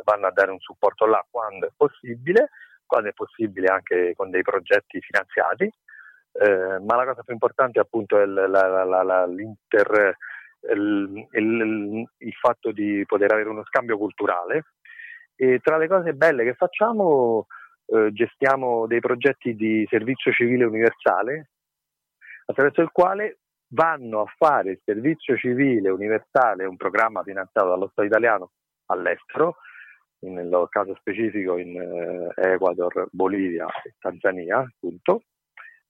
[0.05, 2.51] vanno a dare un supporto là quando è possibile,
[2.87, 5.71] quando è possibile anche con dei progetti finanziati
[6.33, 10.17] eh, ma la cosa più importante appunto è la, la, la, l'inter,
[10.73, 14.65] il, il, il, fatto di poter avere uno scambio culturale.
[15.35, 17.47] E tra le cose belle che facciamo
[17.87, 21.51] eh, gestiamo dei progetti di servizio civile universale
[22.47, 28.07] attraverso il quale vanno a fare il servizio civile universale, un programma finanziato dallo Stato
[28.07, 28.53] italiano
[28.87, 29.57] all'estero,
[30.21, 35.23] nel caso specifico in eh, Ecuador, Bolivia e Tanzania, appunto,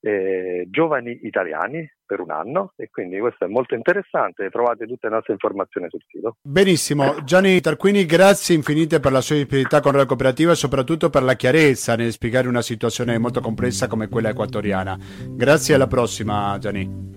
[0.03, 5.15] eh, giovani italiani per un anno e quindi questo è molto interessante, trovate tutte le
[5.15, 6.37] nostre informazioni sul sito.
[6.43, 11.23] Benissimo, Gianni Tarquini grazie infinite per la sua disponibilità con la cooperativa e soprattutto per
[11.23, 14.99] la chiarezza nel spiegare una situazione molto complessa come quella equatoriana.
[15.29, 17.13] Grazie alla prossima Gianni.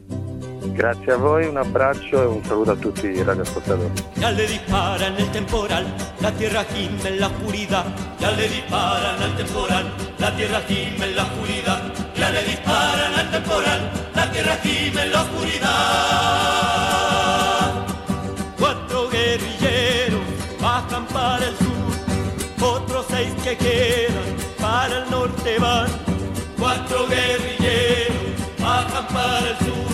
[0.73, 3.93] Grazie a voi, un abbraccio e un saluto a tutti i radioascoltatori.
[4.15, 5.85] Ya le disparan el temporal,
[6.19, 7.85] la tierra gime en la oscuridad.
[8.19, 9.85] Ya le disparan al temporal,
[10.17, 11.74] la tierra gime en la oscuridad.
[14.63, 15.71] Gime en la oscuridad.
[18.57, 20.21] Cuatro guerrilleros
[20.61, 21.93] bajan para el sur,
[22.61, 25.89] otros seis que quedan para el norte van.
[26.57, 28.15] Cuatro guerrilleros
[28.59, 29.85] bajan para el sur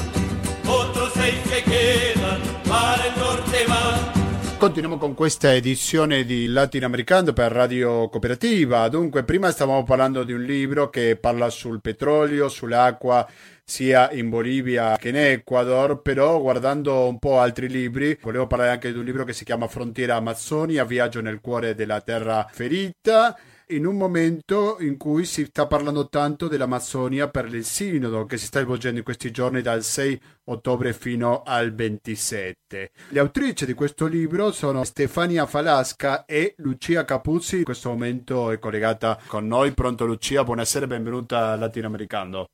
[4.62, 8.88] Continuiamo con questa edizione di Latinoamericano per Radio Cooperativa.
[8.90, 13.28] Dunque, prima stavamo parlando di un libro che parla sul petrolio, sull'acqua,
[13.72, 18.92] sia in Bolivia che in Ecuador, però guardando un po' altri libri, volevo parlare anche
[18.92, 23.34] di un libro che si chiama Frontiera Amazzonia, Viaggio nel cuore della terra ferita
[23.68, 28.48] in un momento in cui si sta parlando tanto dell'Amazzonia per il sinodo che si
[28.48, 32.92] sta svolgendo in questi giorni dal 6 ottobre fino al 27.
[33.08, 38.60] Le autrici di questo libro sono Stefania Falasca e Lucia Capuzzi, in questo momento è
[38.60, 39.72] collegata con noi.
[39.72, 42.48] Pronto Lucia, buonasera e benvenuta a Latinoamericano.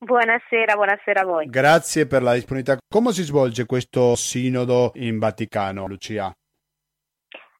[0.00, 1.46] Buonasera, buonasera a voi.
[1.46, 2.78] Grazie per la disponibilità.
[2.88, 6.32] Come si svolge questo sinodo in Vaticano, Lucia?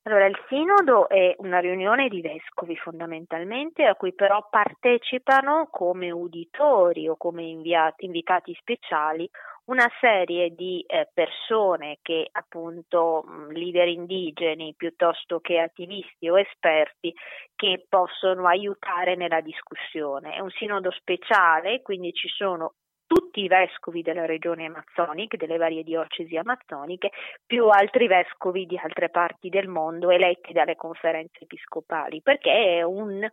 [0.02, 7.08] Allora, il sinodo è una riunione di vescovi fondamentalmente, a cui però partecipano come uditori
[7.08, 9.28] o come inviati, invitati speciali
[9.68, 17.14] una serie di eh, persone che appunto leader indigeni piuttosto che attivisti o esperti
[17.54, 20.34] che possono aiutare nella discussione.
[20.34, 22.74] È un sinodo speciale, quindi ci sono
[23.08, 27.10] tutti i vescovi della regione amazzonica, delle varie diocesi amazzoniche,
[27.44, 33.28] più altri vescovi di altre parti del mondo eletti dalle conferenze episcopali, perché è un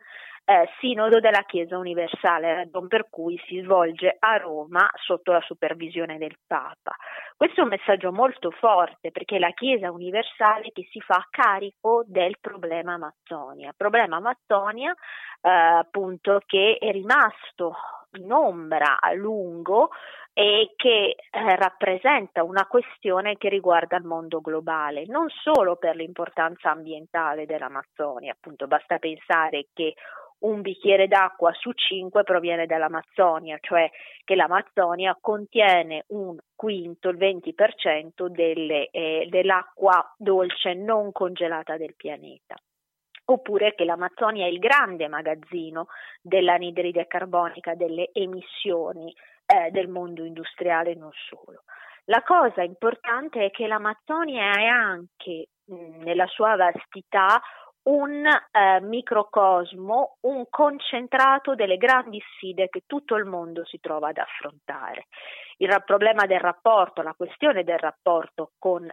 [0.47, 6.17] eh, sinodo della Chiesa universale, ragion per cui si svolge a Roma sotto la supervisione
[6.17, 6.95] del Papa.
[7.35, 12.03] Questo è un messaggio molto forte perché è la Chiesa universale che si fa carico
[12.07, 14.95] del problema Amazzonia, problema Amazzonia
[15.41, 17.75] eh, appunto che è rimasto
[18.15, 19.89] in ombra a lungo
[20.33, 26.71] e che eh, rappresenta una questione che riguarda il mondo globale, non solo per l'importanza
[26.71, 29.93] ambientale dell'Amazzonia, appunto basta pensare che
[30.39, 33.89] un bicchiere d'acqua su cinque proviene dall'Amazzonia, cioè
[34.25, 42.55] che l'Amazzonia contiene un quinto, il 20% delle, eh, dell'acqua dolce non congelata del pianeta
[43.25, 45.87] oppure che l'Amazzonia è il grande magazzino
[46.21, 49.13] dell'anidride carbonica, delle emissioni
[49.45, 51.63] eh, del mondo industriale e non solo.
[52.05, 57.41] La cosa importante è che l'Amazzonia è anche mh, nella sua vastità
[57.83, 64.17] un eh, microcosmo, un concentrato delle grandi sfide che tutto il mondo si trova ad
[64.17, 65.07] affrontare.
[65.57, 68.89] Il problema del rapporto, la questione del rapporto con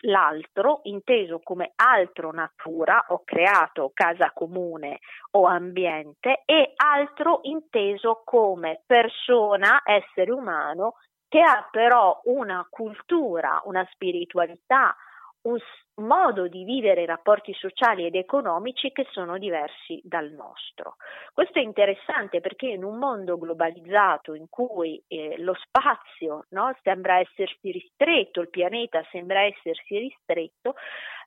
[0.00, 4.98] l'altro, inteso come altro natura o creato casa comune
[5.32, 10.94] o ambiente, e altro inteso come persona, essere umano,
[11.28, 14.94] che ha però una cultura, una spiritualità,
[15.42, 15.58] un
[15.96, 20.96] modo di vivere i rapporti sociali ed economici che sono diversi dal nostro.
[21.32, 27.18] Questo è interessante perché in un mondo globalizzato in cui eh, lo spazio no, sembra
[27.18, 30.74] essersi ristretto, il pianeta sembra essersi ristretto,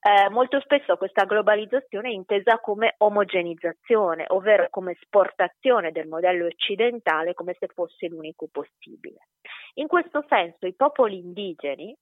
[0.01, 7.34] eh, molto spesso questa globalizzazione è intesa come omogenizzazione, ovvero come esportazione del modello occidentale
[7.34, 9.30] come se fosse l'unico possibile.
[9.76, 11.95] In questo senso i popoli indigeni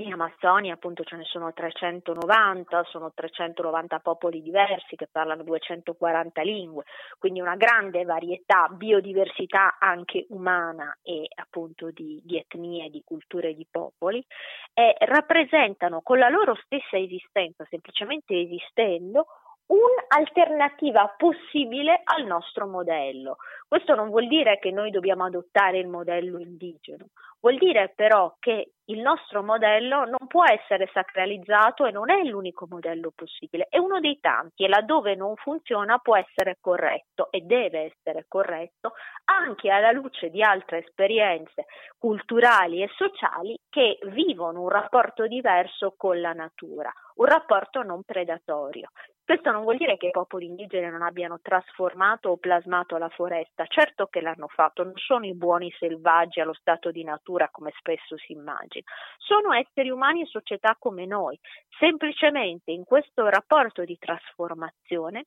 [0.00, 6.84] in Amazzonia appunto ce ne sono 390, sono 390 popoli diversi che parlano 240 lingue,
[7.18, 13.66] quindi una grande varietà, biodiversità anche umana e appunto di, di etnie, di culture di
[13.70, 14.24] popoli,
[14.72, 19.26] e rappresentano con la loro stessa esistenza, semplicemente esistendo,
[19.66, 23.36] un'alternativa possibile al nostro modello.
[23.66, 27.06] Questo non vuol dire che noi dobbiamo adottare il modello indigeno,
[27.40, 32.66] vuol dire però che il nostro modello non può essere sacralizzato e non è l'unico
[32.68, 37.92] modello possibile, è uno dei tanti e laddove non funziona può essere corretto e deve
[37.92, 38.92] essere corretto
[39.24, 41.64] anche alla luce di altre esperienze
[41.98, 48.90] culturali e sociali che vivono un rapporto diverso con la natura, un rapporto non predatorio.
[49.24, 53.64] Questo non vuol dire che i popoli indigeni non abbiano trasformato o plasmato la foresta,
[53.66, 58.18] certo che l'hanno fatto, non sono i buoni selvaggi allo stato di natura come spesso
[58.18, 58.84] si immagina,
[59.16, 61.38] sono esseri umani e società come noi,
[61.78, 65.24] semplicemente in questo rapporto di trasformazione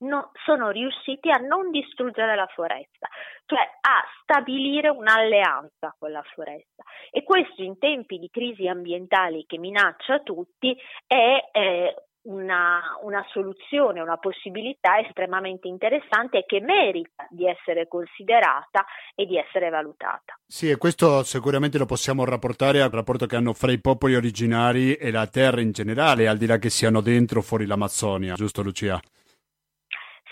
[0.00, 3.08] No, sono riusciti a non distruggere la foresta,
[3.44, 6.82] cioè a stabilire un'alleanza con la foresta.
[7.10, 10.74] E questo in tempi di crisi ambientali che minaccia tutti
[11.06, 18.84] è eh, una, una, soluzione, una possibilità estremamente interessante e che merita di essere considerata
[19.14, 20.38] e di essere valutata.
[20.46, 24.94] Sì, e questo sicuramente lo possiamo rapportare al rapporto che hanno fra i popoli originari
[24.94, 28.62] e la terra in generale, al di là che siano dentro o fuori l'Amazzonia, giusto
[28.62, 29.00] Lucia?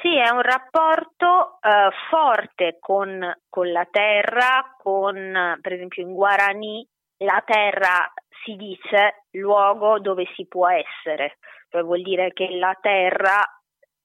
[0.01, 6.87] Sì, è un rapporto eh, forte con, con la terra, con per esempio in Guarani
[7.19, 8.13] la terra
[8.45, 11.39] si dice luogo dove si può essere,
[11.69, 13.43] cioè vuol dire che la terra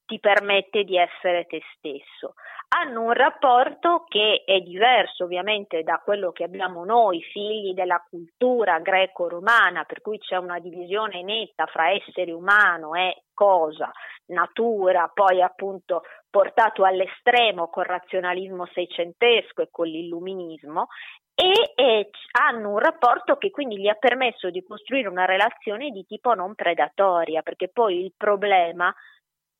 [0.05, 2.33] ti permette di essere te stesso.
[2.75, 8.79] Hanno un rapporto che è diverso ovviamente da quello che abbiamo noi, figli della cultura
[8.79, 13.91] greco-romana, per cui c'è una divisione netta fra essere umano e cosa,
[14.27, 16.01] natura, poi appunto
[16.31, 20.87] portato all'estremo col razionalismo seicentesco e con l'illuminismo
[21.35, 22.09] e eh,
[22.39, 26.55] hanno un rapporto che quindi gli ha permesso di costruire una relazione di tipo non
[26.55, 28.93] predatoria, perché poi il problema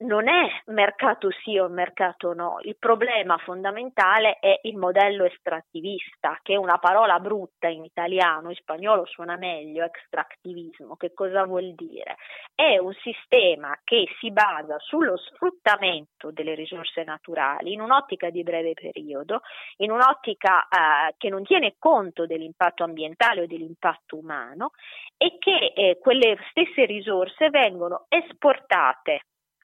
[0.04, 6.54] non è mercato sì o mercato no, il problema fondamentale è il modello estrattivista, che
[6.54, 12.18] è una parola brutta in italiano, in spagnolo suona meglio, extractivismo, che cosa vuol dire?
[12.54, 18.74] È un sistema che si basa sullo sfruttamento delle risorse naturali in un'ottica di breve
[18.74, 19.42] periodo,
[19.78, 24.72] in un'ottica eh, che non tiene conto dell'impatto ambientale o dell'impatto umano
[25.18, 29.22] e che eh, quelle stesse risorse vengono esportate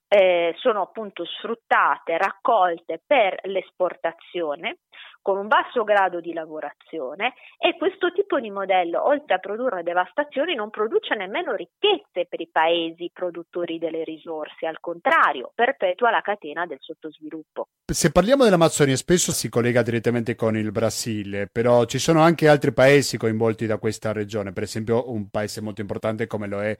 [0.09, 4.79] eh, sono appunto sfruttate, raccolte per l'esportazione
[5.21, 10.55] con un basso grado di lavorazione e questo tipo di modello, oltre a produrre devastazioni,
[10.55, 16.65] non produce nemmeno ricchezze per i paesi produttori delle risorse, al contrario, perpetua la catena
[16.65, 17.67] del sottosviluppo.
[17.85, 22.73] Se parliamo dell'Amazzonia spesso si collega direttamente con il Brasile, però ci sono anche altri
[22.73, 26.75] paesi coinvolti da questa regione, per esempio un paese molto importante come lo è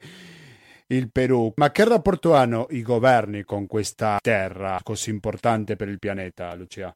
[0.90, 1.52] il Perù.
[1.56, 6.94] Ma che rapporto hanno i governi con questa terra così importante per il pianeta, Lucia?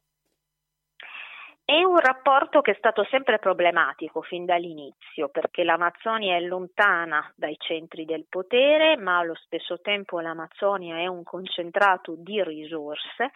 [1.67, 7.55] È un rapporto che è stato sempre problematico fin dall'inizio perché l'Amazzonia è lontana dai
[7.57, 13.31] centri del potere, ma allo stesso tempo l'Amazzonia è un concentrato di risorse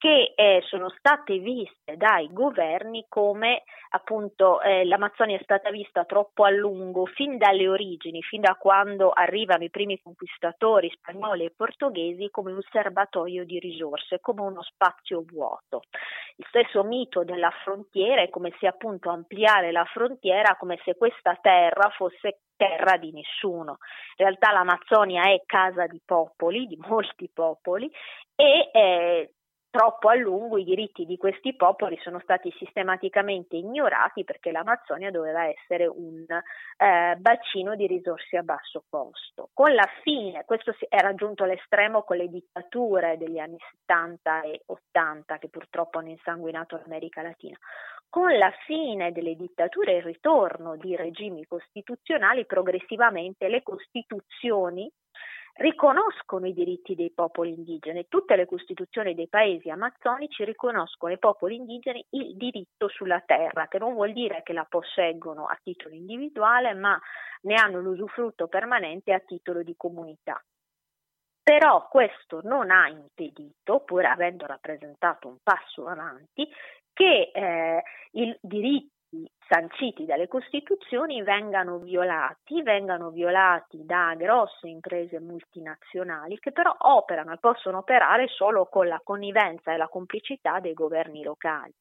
[0.00, 6.44] che eh, sono state viste dai governi come appunto eh, l'Amazzonia è stata vista troppo
[6.44, 12.30] a lungo fin dalle origini, fin da quando arrivano i primi conquistatori spagnoli e portoghesi
[12.30, 15.82] come un serbatoio di risorse, come uno spazio vuoto.
[16.36, 21.36] Il stesso mito della frontiera è come se appunto ampliare la frontiera come se questa
[21.42, 23.76] terra fosse terra di nessuno.
[24.16, 27.90] In realtà l'Amazzonia è casa di popoli, di molti popoli,
[28.34, 29.34] e eh,
[29.70, 35.46] troppo a lungo i diritti di questi popoli sono stati sistematicamente ignorati perché l'Amazzonia doveva
[35.46, 39.50] essere un eh, bacino di risorse a basso costo.
[39.54, 45.38] Con la fine, questo è raggiunto l'estremo con le dittature degli anni 70 e 80
[45.38, 47.56] che purtroppo hanno insanguinato l'America Latina.
[48.08, 54.90] Con la fine delle dittature e il ritorno di regimi costituzionali, progressivamente le costituzioni
[55.60, 58.06] riconoscono i diritti dei popoli indigeni.
[58.08, 63.78] Tutte le costituzioni dei paesi amazzonici riconoscono ai popoli indigeni il diritto sulla terra, che
[63.78, 66.98] non vuol dire che la posseggono a titolo individuale, ma
[67.42, 70.42] ne hanno l'usufrutto permanente a titolo di comunità.
[71.42, 76.48] Però questo non ha impedito, pur avendo rappresentato un passo avanti,
[76.92, 77.82] che eh,
[78.12, 78.99] i diritti
[79.46, 87.38] sanciti dalle Costituzioni vengano violati, vengano violati da grosse imprese multinazionali che però operano e
[87.38, 91.74] possono operare solo con la connivenza e la complicità dei governi locali.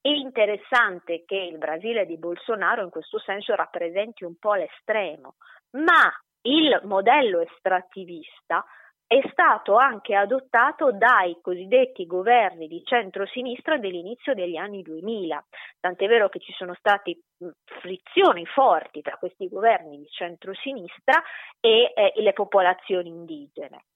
[0.00, 5.34] È interessante che il Brasile di Bolsonaro in questo senso rappresenti un po' l'estremo,
[5.72, 6.10] ma
[6.42, 8.64] il modello estrattivista
[9.10, 15.46] è stato anche adottato dai cosiddetti governi di centrosinistra dell'inizio degli anni 2000,
[15.80, 17.22] tant'è vero che ci sono state
[17.64, 21.20] frizioni forti tra questi governi di centrosinistra
[21.58, 23.86] e eh, le popolazioni indigene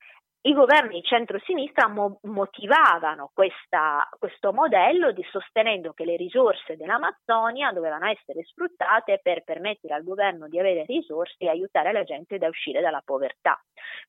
[0.47, 7.73] i governi di centro-sinistra mo- motivavano questa, questo modello di sostenendo che le risorse dell'Amazzonia
[7.73, 12.43] dovevano essere sfruttate per permettere al governo di avere risorse e aiutare la gente ad
[12.43, 13.59] uscire dalla povertà.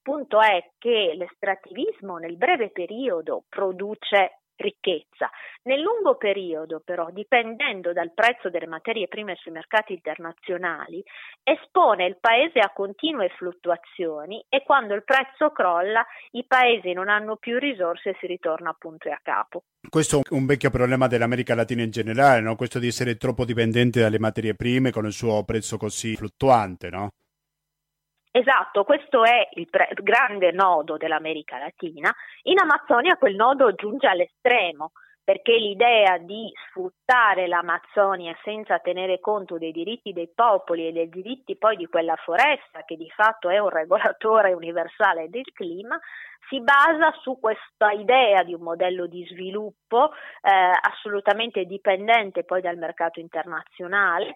[0.02, 5.30] Punto è che l'estrattivismo nel breve periodo produce ricchezza.
[5.64, 11.04] Nel lungo periodo, però, dipendendo dal prezzo delle materie prime sui mercati internazionali,
[11.44, 17.38] espone il paese a continue fluttuazioni e quando il prezzo crolla i paesi non hanno
[17.38, 19.64] più risorse e si ritorna appunto a capo.
[19.90, 22.56] Questo è un vecchio problema dell'America Latina in generale, no?
[22.56, 27.10] questo di essere troppo dipendente dalle materie prime con il suo prezzo così fluttuante, no?
[28.38, 32.14] Esatto, questo è il pre- grande nodo dell'America Latina.
[32.44, 34.92] In Amazzonia quel nodo giunge all'estremo
[35.24, 41.56] perché l'idea di sfruttare l'Amazzonia senza tenere conto dei diritti dei popoli e dei diritti
[41.56, 45.98] poi di quella foresta, che di fatto è un regolatore universale del clima,
[46.50, 52.76] si basa su questa idea di un modello di sviluppo eh, assolutamente dipendente poi dal
[52.76, 54.36] mercato internazionale,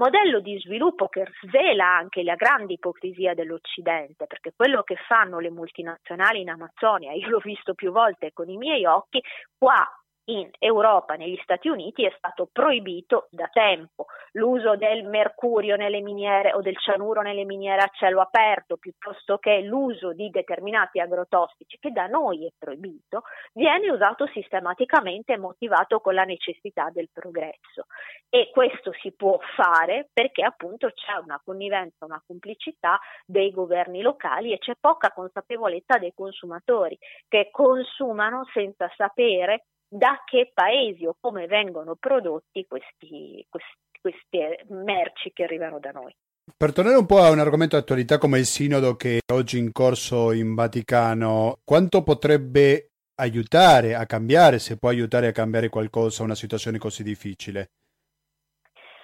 [0.00, 5.50] modello di sviluppo che svela anche la grande ipocrisia dell'Occidente, perché quello che fanno le
[5.50, 9.22] multinazionali in Amazzonia, io l'ho visto più volte con i miei occhi,
[9.58, 9.86] qua
[10.30, 16.52] in Europa, negli Stati Uniti, è stato proibito da tempo l'uso del mercurio nelle miniere
[16.52, 21.90] o del cianuro nelle miniere a cielo aperto, piuttosto che l'uso di determinati agrotossici, che
[21.90, 23.22] da noi è proibito,
[23.52, 27.86] viene usato sistematicamente e motivato con la necessità del progresso.
[28.28, 34.52] E questo si può fare perché appunto c'è una connivenza, una complicità dei governi locali
[34.52, 36.96] e c'è poca consapevolezza dei consumatori
[37.28, 45.32] che consumano senza sapere da che paesi o come vengono prodotti questi, questi, queste merci
[45.32, 46.14] che arrivano da noi.
[46.56, 49.58] Per tornare un po' a un argomento di attualità come il sinodo che è oggi
[49.58, 56.22] in corso in Vaticano, quanto potrebbe aiutare a cambiare, se può aiutare a cambiare qualcosa
[56.22, 57.70] una situazione così difficile?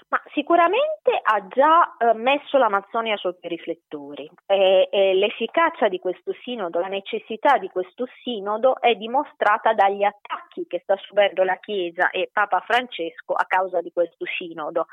[0.09, 6.32] Ma sicuramente ha già eh, messo l'Amazzonia sotto i riflettori e, e l'efficacia di questo
[6.42, 12.11] sinodo, la necessità di questo sinodo è dimostrata dagli attacchi che sta subendo la Chiesa
[12.11, 14.86] e Papa Francesco a causa di questo sinodo.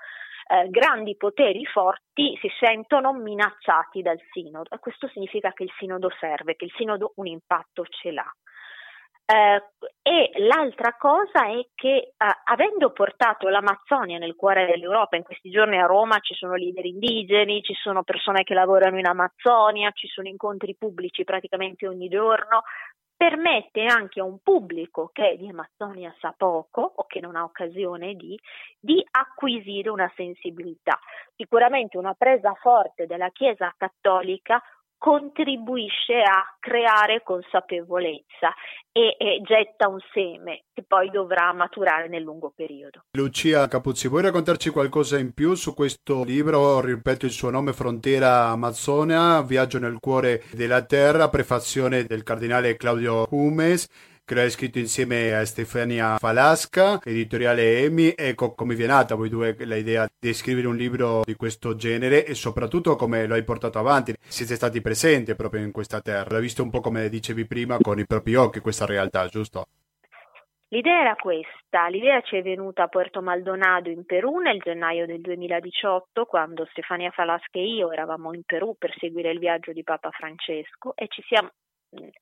[0.48, 6.10] Eh, grandi poteri forti si sentono minacciati dal sinodo e questo significa che il sinodo
[6.20, 8.30] serve, che il sinodo un impatto ce l'ha.
[9.34, 9.64] Eh,
[10.04, 12.14] e l'altra cosa è che eh,
[12.44, 17.64] avendo portato l'Amazzonia nel cuore dell'Europa, in questi giorni a Roma ci sono leader indigeni,
[17.64, 22.62] ci sono persone che lavorano in Amazzonia, ci sono incontri pubblici praticamente ogni giorno,
[23.18, 28.14] permette anche a un pubblico che di Amazzonia sa poco o che non ha occasione
[28.14, 28.40] di,
[28.80, 31.00] di acquisire una sensibilità.
[31.36, 34.62] Sicuramente una presa forte della Chiesa cattolica
[35.04, 38.54] contribuisce a creare consapevolezza
[38.90, 43.04] e, e, getta un seme che poi dovrà maturare nel lungo periodo.
[43.18, 46.80] Lucia Capuzzi, vuoi raccontarci qualcosa in più su questo libro?
[46.80, 53.28] Ripeto il suo nome, Frontiera Amazzonia, Viaggio nel cuore della terra, prefazione del cardinale Claudio
[53.32, 58.14] Humes che l'hai scritto insieme a Stefania Falasca, editoriale EMI.
[58.16, 62.26] Ecco come vi è nata voi due l'idea di scrivere un libro di questo genere
[62.26, 64.14] e soprattutto come lo hai portato avanti.
[64.20, 68.00] Siete stati presenti proprio in questa terra, l'hai visto un po' come dicevi prima con
[68.00, 69.68] i propri occhi questa realtà, giusto?
[70.74, 75.22] L'idea era questa, l'idea ci è venuta a Puerto Maldonado in Perù nel gennaio del
[75.22, 80.10] 2018 quando Stefania Falasca e io eravamo in Perù per seguire il viaggio di Papa
[80.10, 81.52] Francesco e ci siamo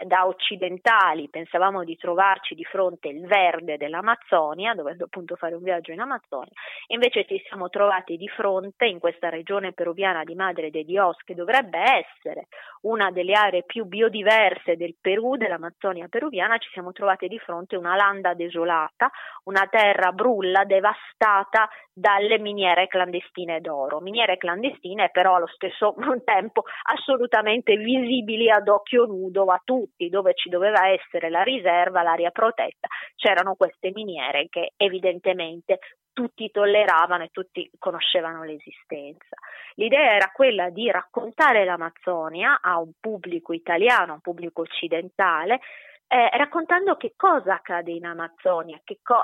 [0.05, 5.91] da occidentali pensavamo di trovarci di fronte il verde dell'Amazzonia, dovendo appunto fare un viaggio
[5.91, 6.51] in Amazzonia,
[6.87, 11.35] invece ci siamo trovati di fronte in questa regione peruviana di Madre de Dios, che
[11.35, 12.47] dovrebbe essere
[12.81, 17.95] una delle aree più biodiverse del Perù, dell'Amazzonia peruviana, ci siamo trovati di fronte una
[17.95, 19.09] landa desolata,
[19.45, 23.99] una terra brulla, devastata dalle miniere clandestine d'oro.
[23.99, 25.93] Miniere clandestine però allo stesso
[26.25, 32.31] tempo assolutamente visibili ad occhio nudo a tutti, dove ci doveva essere la riserva, l'area
[32.31, 35.79] protetta, c'erano queste miniere che evidentemente
[36.13, 39.35] tutti tolleravano e tutti conoscevano l'esistenza.
[39.75, 45.59] L'idea era quella di raccontare l'Amazzonia a un pubblico italiano, a un pubblico occidentale,
[46.07, 48.81] eh, raccontando che cosa accade in Amazzonia.
[49.01, 49.23] Co-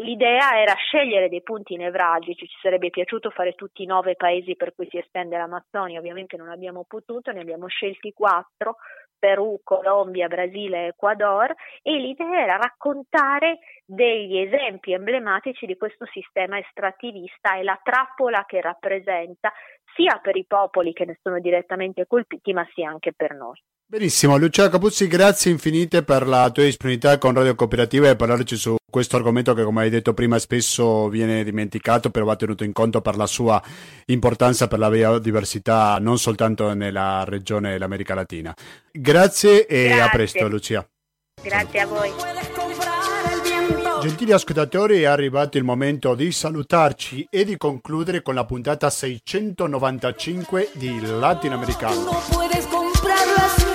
[0.00, 4.74] l'idea era scegliere dei punti nevralgici, ci sarebbe piaciuto fare tutti i nove paesi per
[4.74, 8.76] cui si estende l'Amazzonia, ovviamente non abbiamo potuto, ne abbiamo scelti quattro,
[9.18, 17.56] Perù, Colombia, Brasile, Ecuador e l'idea era raccontare degli esempi emblematici di questo sistema estrattivista
[17.56, 19.52] e la trappola che rappresenta
[19.94, 23.60] sia per i popoli che ne sono direttamente colpiti ma sia anche per noi.
[23.90, 28.76] Benissimo, Lucia Capuzzi, grazie infinite per la tua disponibilità con Radio Cooperativa e parlarci su
[28.88, 33.00] questo argomento che come hai detto prima spesso viene dimenticato però va tenuto in conto
[33.00, 33.60] per la sua
[34.06, 38.54] importanza per la biodiversità non soltanto nella regione dell'America Latina.
[38.92, 40.02] Grazie e grazie.
[40.02, 40.88] a presto Lucia.
[41.42, 42.12] Grazie a voi.
[44.02, 50.70] Gentili ascoltatori, è arrivato il momento di salutarci e di concludere con la puntata 695
[50.74, 53.69] di Latinoamericano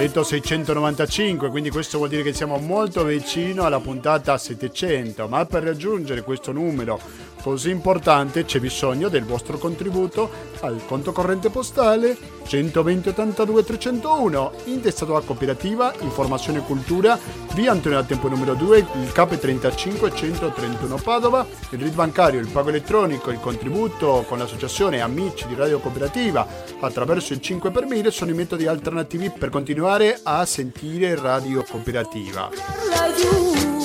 [0.00, 5.62] detto 695, quindi questo vuol dire che siamo molto vicino alla puntata 700, ma per
[5.62, 7.00] raggiungere questo numero
[7.40, 10.28] così importante c'è bisogno del vostro contributo
[10.60, 17.18] al conto corrente postale 120 82 301 intestato a cooperativa informazione e cultura
[17.54, 22.48] via Antonio da Tempo numero 2 il CAP 35 131 Padova il RID bancario il
[22.48, 26.46] pago elettronico il contributo con l'associazione amici di radio cooperativa
[26.80, 29.87] attraverso il 5 per 1000 sono i metodi alternativi per continuare
[30.22, 32.50] a sentire radio cooperativa.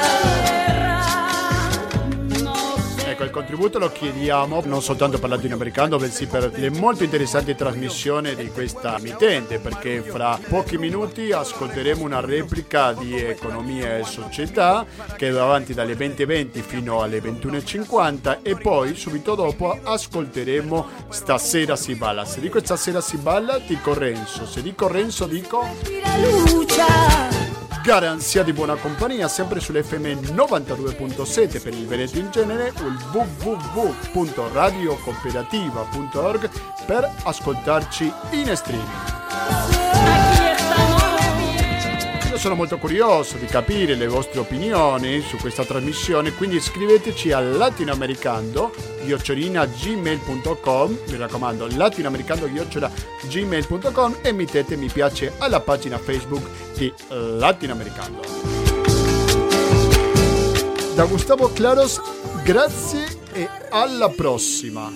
[3.29, 8.49] Il contributo lo chiediamo non soltanto per latinoamericano, bensì per le molto interessanti trasmissioni di
[8.49, 15.43] questa mittente, perché fra pochi minuti ascolteremo una replica di Economia e Società che va
[15.43, 22.24] avanti dalle 20.20 fino alle 21.50 e poi subito dopo ascolteremo Stasera si balla.
[22.24, 24.47] Se dico stasera si balla, dico Renzo.
[24.47, 25.66] Se dico Renzo, dico
[27.89, 32.99] garanzia di buona compagnia sempre sull'FM 92.7 per il Veneto in genere o il
[34.12, 36.51] www.radiocooperativa.org
[36.84, 39.78] per ascoltarci in streaming
[42.39, 48.72] sono molto curioso di capire le vostre opinioni su questa trasmissione, quindi scriveteci a latinoamericando
[49.05, 56.45] gmail.com mi raccomando latinoamericando gmail.com e mettete mi piace alla pagina Facebook
[56.76, 58.20] di Latinoamericando.
[60.95, 62.01] Da Gustavo Claros,
[62.45, 64.91] grazie e alla prossima!